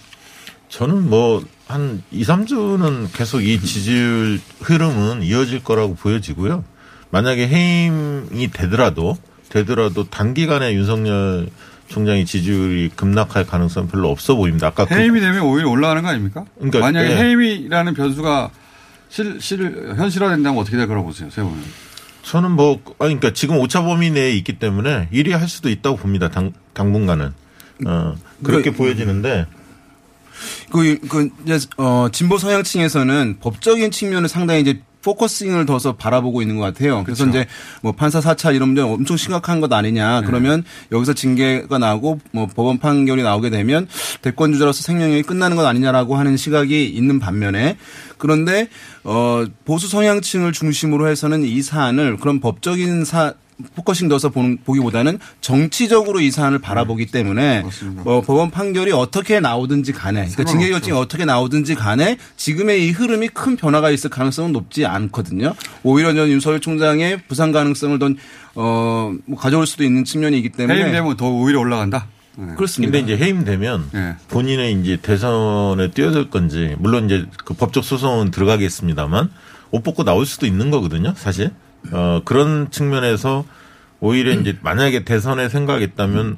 저는 0.69 1.09
뭐 1.09 1.41
한 1.67 2.01
2, 2.11 2.23
3주는 2.23 3.09
계속 3.13 3.41
이 3.41 3.59
지지율 3.59 4.39
흐름은 4.61 5.21
이어질 5.23 5.65
거라고 5.65 5.95
보여지고요. 5.95 6.63
만약에 7.09 7.45
해임이 7.45 8.51
되더라도 8.53 9.17
되더라도 9.49 10.05
단기간에 10.09 10.73
윤석열 10.73 11.49
총장의 11.89 12.25
지지율이 12.25 12.91
급락할 12.95 13.45
가능성은 13.45 13.89
별로 13.89 14.09
없어 14.09 14.35
보입니다. 14.35 14.67
아까 14.67 14.85
그- 14.85 14.93
해임이 14.93 15.19
되면 15.19 15.41
오히려 15.41 15.69
올라가는 15.69 16.01
거 16.01 16.07
아닙니까? 16.07 16.45
그러니까 16.55 16.79
만약에 16.79 17.09
네. 17.15 17.21
해임이라는 17.21 17.93
변수가 17.93 18.49
실, 19.09 19.41
실, 19.41 19.93
현실화된다면 19.97 20.57
어떻게 20.61 20.77
될 20.77 20.87
거라고 20.87 21.07
보세요, 21.07 21.29
세 21.29 21.41
분은? 21.41 21.57
저는 22.23 22.51
뭐 22.51 22.75
아니 22.99 23.15
그러니까 23.19 23.31
지금 23.31 23.57
오차 23.57 23.83
범위 23.83 24.09
내에 24.09 24.31
있기 24.37 24.53
때문에 24.57 25.09
1위 25.11 25.31
할 25.31 25.49
수도 25.49 25.69
있다고 25.69 25.97
봅니다. 25.97 26.29
당 26.29 26.53
당분간은 26.73 27.33
어 27.87 28.15
그렇게 28.41 28.71
그- 28.71 28.77
보여지는데 28.77 29.47
그, 30.71 30.99
그, 31.07 31.29
이제, 31.45 31.59
어, 31.77 32.07
진보 32.11 32.37
성향층에서는 32.37 33.37
법적인 33.41 33.91
측면을 33.91 34.29
상당히 34.29 34.61
이제 34.61 34.81
focusing을 35.07 35.65
둬서 35.65 35.95
바라보고 35.95 36.41
있는 36.41 36.57
것 36.57 36.63
같아요. 36.63 37.03
그래서 37.05 37.23
그렇죠. 37.23 37.39
이제 37.39 37.49
뭐 37.81 37.93
판사 37.93 38.19
사찰 38.19 38.55
이런 38.55 38.69
문제 38.69 38.81
엄청 38.81 39.15
심각한 39.15 39.61
것 39.61 39.71
아니냐. 39.71 40.21
네. 40.21 40.27
그러면 40.27 40.65
여기서 40.91 41.13
징계가 41.13 41.77
나오고 41.77 42.19
뭐 42.31 42.47
법원 42.47 42.77
판결이 42.77 43.23
나오게 43.23 43.49
되면 43.49 43.87
대권 44.21 44.51
주자로서 44.51 44.81
생명력이 44.83 45.23
끝나는 45.23 45.55
것 45.55 45.65
아니냐라고 45.65 46.17
하는 46.17 46.35
시각이 46.35 46.87
있는 46.89 47.19
반면에 47.19 47.77
그런데 48.17 48.67
어 49.03 49.45
보수 49.63 49.87
성향층을 49.87 50.51
중심으로 50.51 51.07
해서는 51.07 51.43
이 51.43 51.61
사안을 51.61 52.17
그런 52.17 52.41
법적인 52.41 53.05
사 53.05 53.33
focusing 53.75 54.07
둬서 54.07 54.29
보는, 54.29 54.59
보기보다는 54.63 55.19
정치적으로 55.41 56.19
이 56.19 56.29
사안을 56.31 56.59
바라보기 56.59 57.07
때문에 57.07 57.63
어, 58.05 58.21
법원 58.21 58.51
판결이 58.51 58.91
어떻게 58.91 59.39
나오든지 59.39 59.93
간에 59.93 60.27
그러니까 60.27 60.43
징계 60.45 60.69
결정이 60.69 60.97
어떻게 60.97 61.25
나오든지 61.25 61.75
간에 61.75 62.17
지금의 62.35 62.85
이 62.85 62.91
흐름이 62.91 63.29
큰 63.29 63.55
변화가 63.55 63.89
있을 63.91 64.09
가능성은 64.09 64.51
높지 64.51 64.85
않거든요. 64.85 65.55
오히려 65.83 66.13
전 66.13 66.29
윤석열 66.29 66.59
총장의 66.59 67.23
부상 67.27 67.51
가능성을 67.51 67.97
더 67.99 68.09
어, 68.55 69.13
뭐 69.25 69.37
가져올 69.37 69.65
수도 69.65 69.83
있는 69.83 70.03
측면이 70.03 70.37
있기 70.37 70.49
때문에 70.49 70.79
해임되면 70.79 71.17
더 71.17 71.27
오히려 71.29 71.59
올라간다? 71.59 72.07
그렇습니다. 72.55 72.91
근데 72.91 73.13
이제 73.13 73.23
해임되면 73.23 74.17
본인의 74.27 74.79
이제 74.79 74.97
대선에 74.97 75.89
뛰어들 75.91 76.29
건지 76.29 76.75
물론 76.77 77.05
이제 77.05 77.25
그 77.43 77.55
법적 77.55 77.83
소송은 77.83 78.29
들어가겠습니다만 78.29 79.31
옷 79.71 79.83
벗고 79.83 80.03
나올 80.03 80.25
수도 80.25 80.45
있는 80.45 80.69
거거든요, 80.69 81.13
사실. 81.17 81.51
어 81.91 82.21
그런 82.25 82.69
측면에서 82.71 83.45
오히려 83.99 84.33
이제 84.33 84.57
만약에 84.61 85.03
대선에 85.03 85.49
생각이 85.49 85.83
있다면 85.83 86.37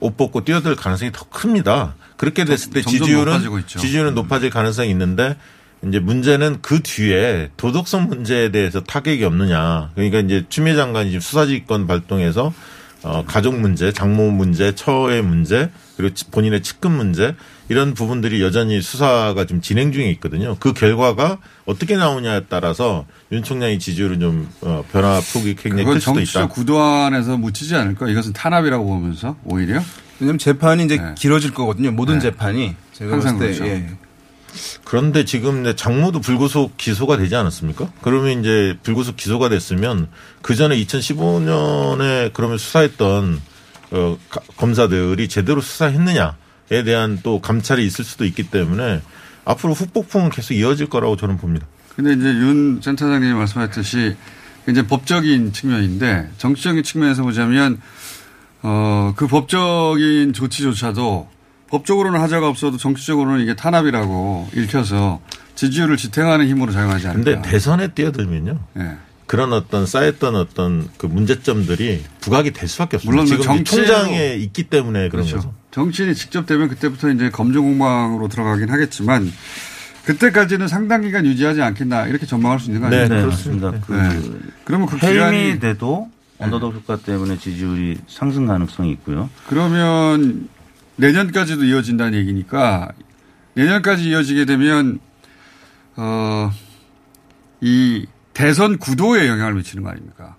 옷 0.00 0.16
벗고 0.16 0.44
뛰어들 0.44 0.76
가능성이 0.76 1.10
더 1.12 1.24
큽니다. 1.28 1.94
그렇게 2.16 2.44
됐을 2.44 2.72
때 2.72 2.82
지지율은. 2.82 3.32
음. 3.46 3.62
지지율은 3.66 4.14
높아질 4.14 4.50
가능성이 4.50 4.90
있는데 4.90 5.36
이제 5.86 5.98
문제는 6.00 6.58
그 6.60 6.82
뒤에 6.82 7.50
도덕성 7.56 8.08
문제에 8.08 8.50
대해서 8.50 8.82
타격이 8.82 9.24
없느냐. 9.24 9.90
그러니까 9.94 10.18
이제 10.20 10.44
추미애 10.48 10.74
장관이 10.74 11.10
지금 11.10 11.20
수사지휘권 11.20 11.86
발동해서 11.86 12.52
어, 13.02 13.24
가족 13.26 13.58
문제, 13.58 13.92
장모 13.92 14.30
문제, 14.32 14.74
처의 14.74 15.22
문제, 15.22 15.70
그리고 15.96 16.14
치- 16.14 16.24
본인의 16.30 16.62
측근 16.62 16.92
문제 16.92 17.34
이런 17.68 17.94
부분들이 17.94 18.42
여전히 18.42 18.80
수사가 18.80 19.44
좀 19.46 19.60
진행 19.60 19.92
중에 19.92 20.10
있거든요. 20.12 20.56
그 20.58 20.72
결과가 20.72 21.38
어떻게 21.64 21.96
나오냐에 21.96 22.42
따라서 22.48 23.06
윤 23.30 23.42
총장의 23.42 23.78
지지율은 23.78 24.20
좀 24.20 24.48
어, 24.62 24.84
변화 24.90 25.20
폭이 25.32 25.54
굉장히 25.54 25.84
클 25.84 26.00
수도 26.00 26.14
정치적 26.14 26.42
있다. 26.44 26.52
구도 26.54 26.80
안에서 26.80 27.36
묻히지 27.36 27.74
않을까? 27.76 28.08
이것은 28.08 28.32
탄압이라고 28.32 28.84
보면서 28.84 29.36
오히려? 29.44 29.80
왜냐하면 30.20 30.38
재판이 30.38 30.84
이제 30.84 30.98
길어질 31.16 31.54
거거든요. 31.54 31.92
모든 31.92 32.14
네. 32.14 32.20
재판이 32.20 32.74
제가 32.92 33.12
항상 33.12 33.38
봤을 33.38 33.52
때 33.52 33.58
그렇죠. 33.58 33.72
예. 33.72 33.90
그런데 34.84 35.24
지금 35.24 35.74
장모도 35.76 36.20
불구속 36.20 36.76
기소가 36.76 37.16
되지 37.16 37.36
않았습니까? 37.36 37.92
그러면 38.02 38.40
이제 38.40 38.76
불구속 38.82 39.16
기소가 39.16 39.48
됐으면 39.48 40.08
그 40.42 40.54
전에 40.54 40.76
2015년에 40.82 42.32
그러면 42.32 42.58
수사했던 42.58 43.40
어, 43.90 44.18
가- 44.28 44.40
검사들이 44.56 45.28
제대로 45.28 45.60
수사했느냐에 45.60 46.82
대한 46.84 47.20
또 47.22 47.40
감찰이 47.40 47.86
있을 47.86 48.04
수도 48.04 48.24
있기 48.24 48.50
때문에 48.50 49.00
앞으로 49.44 49.72
후폭풍은 49.74 50.30
계속 50.30 50.54
이어질 50.54 50.88
거라고 50.88 51.16
저는 51.16 51.38
봅니다. 51.38 51.66
근데 51.96 52.12
이제 52.12 52.26
윤 52.28 52.80
센터장님이 52.82 53.32
말씀하셨듯이 53.34 54.14
이제 54.68 54.86
법적인 54.86 55.52
측면인데 55.52 56.30
정치적인 56.38 56.82
측면에서 56.82 57.22
보자면 57.22 57.80
어, 58.62 59.14
그 59.16 59.26
법적인 59.26 60.32
조치조차도 60.34 61.28
법적으로는 61.70 62.20
하자가 62.20 62.48
없어도 62.48 62.76
정치적으로는 62.76 63.40
이게 63.40 63.54
탄압이라고 63.54 64.48
읽혀서 64.54 65.20
지지율을 65.54 65.96
지탱하는 65.96 66.48
힘으로 66.48 66.72
작용하지 66.72 67.08
않을까. 67.08 67.30
근데 67.32 67.50
대선에 67.50 67.88
뛰어들면요. 67.88 68.58
예. 68.78 68.92
그런 69.26 69.52
어떤 69.52 69.84
쌓였던 69.84 70.36
어떤 70.36 70.88
그 70.96 71.04
문제점들이 71.06 72.02
부각이 72.20 72.52
될 72.52 72.66
수밖에 72.68 72.96
없습니다. 72.96 73.10
물론 73.22 73.26
지금 73.26 73.44
정치로- 73.44 73.64
총장에 73.66 74.34
있기 74.36 74.64
때문에 74.64 75.10
그런 75.10 75.26
그렇죠. 75.26 75.36
거죠. 75.36 75.54
정치인이 75.70 76.14
직접 76.14 76.46
되면 76.46 76.68
그때부터 76.68 77.10
이제 77.10 77.28
검증 77.28 77.62
공방으로 77.62 78.28
들어가긴 78.28 78.70
하겠지만 78.70 79.30
그때까지는 80.06 80.66
상당 80.68 81.02
기간 81.02 81.26
유지하지 81.26 81.60
않겠나 81.60 82.06
이렇게 82.06 82.24
전망할 82.24 82.58
수 82.58 82.66
있는 82.70 82.80
거 82.80 82.88
네, 82.88 82.96
아닙니까? 83.00 83.16
네, 83.16 83.22
그렇습니다. 83.26 83.72
그 83.86 83.92
네. 83.92 84.38
그러면 84.64 84.86
그 84.88 84.96
기간이 84.96 85.60
돼도 85.60 86.08
언더독 86.38 86.74
효과 86.74 86.96
때문에 86.96 87.36
지지율이 87.36 87.98
상승 88.06 88.46
가능성이 88.46 88.92
있고요. 88.92 89.28
그러면 89.48 90.48
내년까지도 90.98 91.64
이어진다는 91.64 92.18
얘기니까 92.18 92.88
내년까지 93.54 94.08
이어지게 94.10 94.44
되면 94.44 94.98
어, 95.96 96.50
이 97.60 98.06
대선 98.34 98.78
구도에 98.78 99.26
영향을 99.28 99.54
미치는 99.54 99.82
거 99.82 99.90
아닙니까? 99.90 100.36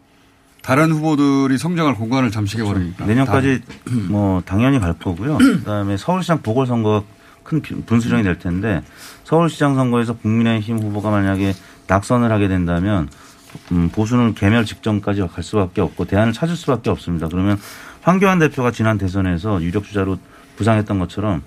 다른 0.61 0.91
후보들이 0.91 1.57
성장할 1.57 1.95
공간을 1.95 2.31
잠식해 2.31 2.63
버리니까. 2.63 3.05
내년까지 3.05 3.61
뭐 4.09 4.41
당연히 4.45 4.79
갈 4.79 4.93
거고요. 4.93 5.37
그다음에 5.37 5.97
서울시장 5.97 6.41
보궐선거가 6.41 7.05
큰 7.43 7.61
비- 7.61 7.75
분수령이 7.81 8.23
될 8.23 8.37
텐데 8.37 8.83
서울시장 9.23 9.75
선거에서 9.75 10.13
국민의힘 10.17 10.77
후보가 10.79 11.09
만약에 11.09 11.53
낙선을 11.87 12.31
하게 12.31 12.47
된다면 12.47 13.09
음, 13.71 13.89
보수는 13.89 14.35
개멸 14.35 14.63
직전까지 14.65 15.25
갈 15.33 15.43
수밖에 15.43 15.81
없고 15.81 16.05
대안을 16.05 16.33
찾을 16.33 16.55
수밖에 16.55 16.89
없습니다. 16.91 17.27
그러면 17.27 17.57
황교안 18.01 18.37
대표가 18.39 18.71
지난 18.71 18.97
대선에서 18.97 19.61
유력 19.63 19.83
주자로 19.85 20.19
부상했던 20.59 20.99
것처럼 20.99 21.41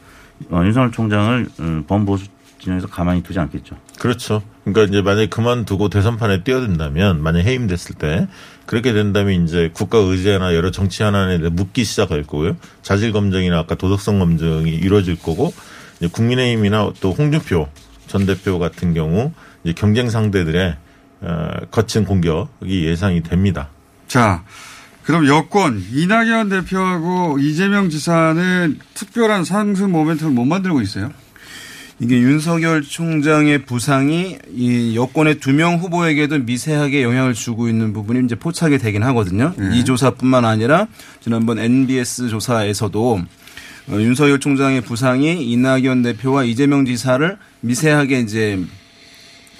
어, 0.51 0.63
윤석열 0.65 0.91
총장을 0.91 1.47
음, 1.61 1.85
범보수 1.87 2.27
진영에서 2.59 2.87
가만히 2.87 3.23
두지 3.23 3.39
않겠죠. 3.39 3.77
그렇죠. 3.99 4.43
그러니까 4.65 4.85
이제 4.85 5.03
만약에 5.03 5.27
그만두고 5.27 5.89
대선판에 5.89 6.45
뛰어든다면 6.45 7.23
만약 7.23 7.41
해임됐을 7.41 7.97
때 7.97 8.29
그렇게 8.67 8.93
된다면 8.93 9.45
이제 9.45 9.71
국가 9.73 9.99
의제나 9.99 10.55
여러 10.55 10.71
정치 10.71 11.03
현안에 11.03 11.39
대해 11.39 11.51
묻기 11.51 11.85
시작할 11.85 12.23
거고요. 12.23 12.57
자질 12.83 13.13
검증이나 13.13 13.59
아까 13.59 13.75
도덕성 13.75 14.19
검증이 14.19 14.71
이루어질 14.71 15.19
거고 15.19 15.53
이제 15.99 16.09
국민의힘이나 16.09 16.93
또 17.01 17.13
홍준표 17.13 17.69
전 18.07 18.27
대표 18.27 18.59
같은 18.59 18.95
경우 18.95 19.33
이제 19.65 19.75
경쟁 19.75 20.09
상대들의 20.09 20.77
어, 21.23 21.51
거친 21.71 22.05
공격이 22.05 22.85
예상이 22.85 23.23
됩니다. 23.23 23.69
자, 24.07 24.45
그럼 25.05 25.27
여권 25.27 25.83
이낙연 25.93 26.49
대표하고 26.49 27.39
이재명 27.41 27.91
지사는 27.91 28.79
특별한 28.95 29.45
상승 29.45 29.93
모멘텀을 29.93 30.33
못 30.33 30.45
만들고 30.45 30.81
있어요? 30.81 31.11
이게 31.99 32.19
윤석열 32.19 32.83
총장의 32.83 33.65
부상이 33.65 34.39
이 34.55 34.97
여권의 34.97 35.39
두 35.41 35.53
명 35.53 35.77
후보에게도 35.77 36.39
미세하게 36.41 37.03
영향을 37.03 37.35
주고 37.35 37.69
있는 37.69 37.93
부분이 37.93 38.25
이제 38.25 38.35
포착이 38.35 38.79
되긴 38.79 39.03
하거든요. 39.05 39.55
네. 39.57 39.79
이 39.79 39.85
조사뿐만 39.85 40.45
아니라 40.45 40.89
지난번 41.21 41.59
NBS 41.59 42.29
조사에서도 42.29 43.21
어, 43.89 43.93
윤석열 43.95 44.41
총장의 44.41 44.81
부상이 44.83 45.45
이낙연 45.53 46.03
대표와 46.03 46.45
이재명 46.45 46.85
지사를 46.85 47.37
미세하게 47.61 48.21
이제 48.21 48.61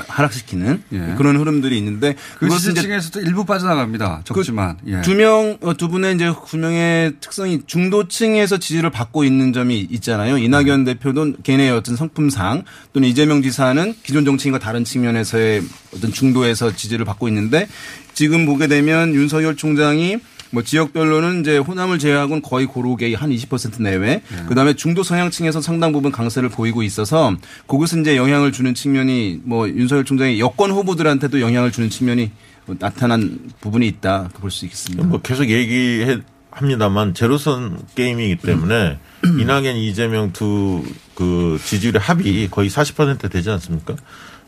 하락시키는 0.09 0.83
예. 0.93 1.15
그런 1.17 1.37
흐름들이 1.37 1.77
있는데 1.79 2.17
그 2.39 2.49
지지층에서도 2.49 3.21
일부 3.21 3.45
빠져나갑니다. 3.45 4.23
적지만. 4.25 4.77
예. 4.87 5.01
두 5.03 5.15
명, 5.15 5.59
어, 5.61 5.75
두 5.75 5.89
분의 5.89 6.15
이제 6.15 6.33
두 6.49 6.57
명의 6.57 7.13
특성이 7.21 7.63
중도층에서 7.67 8.59
지지를 8.59 8.91
받고 8.91 9.25
있는 9.25 9.53
점이 9.53 9.87
있잖아요. 9.91 10.39
이낙연 10.39 10.85
대표도 10.85 11.35
개인의 11.43 11.71
어떤 11.71 11.97
성품상 11.97 12.65
또는 12.93 13.09
이재명 13.09 13.43
지사는 13.43 13.95
기존 14.03 14.25
정치인과 14.25 14.59
다른 14.59 14.85
측면에서의 14.85 15.63
어떤 15.95 16.13
중도에서 16.13 16.75
지지를 16.75 17.05
받고 17.05 17.29
있는데 17.29 17.69
지금 18.15 18.47
보게 18.47 18.67
되면 18.67 19.15
윤석열 19.15 19.57
총장이 19.57 20.19
뭐 20.53 20.63
지역별로는 20.63 21.41
이제 21.41 21.57
호남을 21.59 21.99
제외하고는 21.99 22.43
거의 22.43 22.67
고르게 22.67 23.15
한 23.15 23.31
20% 23.31 23.81
내외. 23.83 24.23
그다음에 24.49 24.75
중도 24.75 25.03
성향층에서 25.03 25.61
상당 25.61 25.93
부분 25.93 26.13
강세를 26.13 26.49
보이고 26.51 26.83
있어서 26.83 27.35
그것은 27.67 28.03
이제 28.03 28.17
영향을 28.17 28.53
주는 28.53 28.75
측면이 28.75 29.41
뭐 29.45 29.69
윤석열 29.69 30.05
총장이 30.05 30.39
여권 30.41 30.71
후보들한테도 30.71 31.41
영향을 31.41 31.73
주는 31.73 31.89
측면이 31.91 32.31
뭐 32.67 32.77
나타난 32.79 33.39
부분이 33.61 33.87
있다 33.89 34.29
볼 34.35 34.51
수 34.51 34.67
있겠습니다. 34.67 35.05
뭐 35.07 35.21
계속 35.23 35.49
얘기해 35.49 36.19
합니다만 36.51 37.15
제로선 37.15 37.79
게임이기 37.95 38.37
때문에 38.47 38.99
이낙연 39.41 39.77
이재명 39.77 40.33
두 40.33 40.83
그 41.15 41.61
지지율의 41.63 42.01
합이 42.01 42.49
거의 42.51 42.71
40% 42.71 43.31
되지 43.31 43.51
않습니까? 43.51 43.95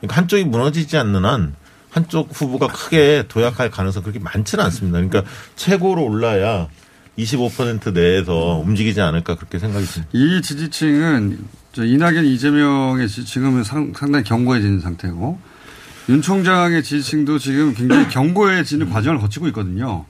그러니까 0.01 0.17
한쪽이 0.17 0.45
무너지지 0.45 0.97
않는 0.97 1.25
한 1.27 1.55
한쪽 1.95 2.29
후보가 2.33 2.67
크게 2.67 3.27
도약할 3.29 3.71
가능성 3.71 4.03
그렇게 4.03 4.19
많지는 4.19 4.65
않습니다. 4.65 4.99
그러니까 4.99 5.23
최고로 5.55 6.05
올라야 6.05 6.67
25% 7.17 7.93
내에서 7.93 8.61
움직이지 8.65 9.01
않을까 9.01 9.37
그렇게 9.37 9.61
생각이 9.61 9.87
듭니다. 9.87 10.11
이 10.13 10.43
지지층은 10.43 11.39
저 11.73 11.85
이낙연 11.85 12.25
이재명의 12.25 13.09
상, 13.65 13.93
상당히 13.95 14.25
견고해진 14.25 14.81
상태고 14.81 15.39
윤 16.09 16.21
총장의 16.21 16.83
지지층도 16.83 17.39
지금 17.39 17.73
굉장히 17.75 18.09
견고해지는 18.09 18.91
과정을 18.91 19.21
거치고 19.21 19.47
있거든요. 19.49 20.05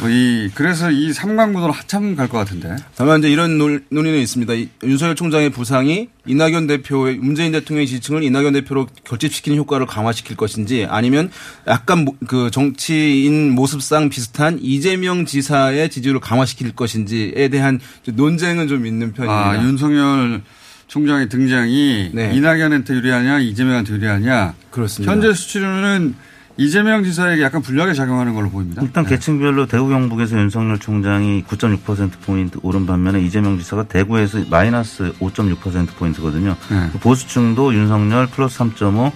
뭐이 0.00 0.50
그래서 0.54 0.90
이 0.90 1.12
삼강구도로 1.12 1.72
한참 1.72 2.14
갈 2.14 2.28
것 2.28 2.38
같은데. 2.38 2.76
다만 2.96 3.18
이제 3.18 3.30
이런 3.30 3.58
논- 3.58 3.84
논의는 3.90 4.20
있습니다. 4.20 4.52
이 4.54 4.68
윤석열 4.84 5.16
총장의 5.16 5.50
부상이 5.50 6.08
이낙연 6.26 6.66
대표의 6.68 7.16
문재인 7.16 7.52
대통령의 7.52 7.86
지지층을 7.88 8.22
이낙연 8.22 8.52
대표로 8.52 8.86
결집시키는 9.04 9.58
효과를 9.58 9.86
강화시킬 9.86 10.36
것인지 10.36 10.86
아니면 10.88 11.30
약간 11.66 12.04
모- 12.04 12.14
그 12.26 12.50
정치인 12.50 13.50
모습상 13.52 14.08
비슷한 14.08 14.58
이재명 14.60 15.24
지사의 15.26 15.88
지지율을 15.90 16.20
강화시킬 16.20 16.72
것인지에 16.76 17.48
대한 17.48 17.80
논쟁은 18.06 18.68
좀 18.68 18.86
있는 18.86 19.12
편입니다. 19.12 19.50
아, 19.50 19.64
윤석열 19.64 20.42
총장의 20.86 21.28
등장이 21.28 22.10
네. 22.12 22.32
이낙연한테 22.34 22.94
유리하냐 22.94 23.40
이재명한테 23.40 23.92
유리하냐. 23.94 24.54
그렇습니다. 24.70 25.12
현재 25.12 25.32
수치로는 25.34 26.14
이재명 26.58 27.04
지사에게 27.04 27.40
약간 27.42 27.62
불리하게 27.62 27.94
작용하는 27.94 28.34
걸로 28.34 28.50
보입니다. 28.50 28.82
일단 28.82 29.06
계층별로 29.06 29.66
대구 29.66 29.88
경북에서 29.88 30.36
윤석열 30.36 30.78
총장이 30.78 31.44
9.6%포인트 31.44 32.58
오른 32.62 32.84
반면에 32.84 33.20
이재명 33.20 33.56
지사가 33.58 33.84
대구에서 33.84 34.40
마이너스 34.50 35.12
5.6%포인트거든요. 35.20 36.56
네. 36.68 36.90
보수층도 36.98 37.74
윤석열 37.74 38.26
플러스 38.26 38.58
3.5, 38.58 39.12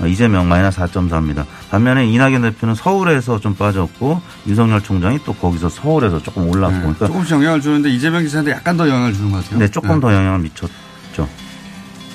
어, 0.00 0.06
이재명 0.06 0.48
마이너스 0.48 0.78
4.4입니다. 0.78 1.44
반면에 1.68 2.06
이낙연 2.06 2.42
대표는 2.42 2.76
서울에서 2.76 3.40
좀 3.40 3.56
빠졌고 3.56 4.22
윤석열 4.46 4.80
총장이 4.80 5.18
또 5.24 5.34
거기서 5.34 5.68
서울에서 5.68 6.22
조금 6.22 6.48
올랐고. 6.48 6.78
그러니까 6.78 7.08
조금씩 7.08 7.32
영향을 7.32 7.60
주는데 7.60 7.90
이재명 7.90 8.22
지사한테 8.22 8.52
약간 8.52 8.76
더 8.76 8.88
영향을 8.88 9.12
주는 9.12 9.32
것 9.32 9.42
같아요. 9.42 9.58
네, 9.58 9.68
조금 9.68 9.98
더 9.98 10.14
영향을 10.14 10.38
미쳤죠. 10.38 11.28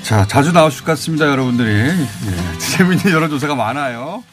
자, 0.03 0.25
자주 0.25 0.53
나오실 0.53 0.85
것 0.85 0.93
같습니다, 0.93 1.27
여러분들이. 1.27 1.69
예, 1.69 1.95
재밌는 2.57 3.11
여론조사가 3.11 3.55
많아요. 3.55 4.23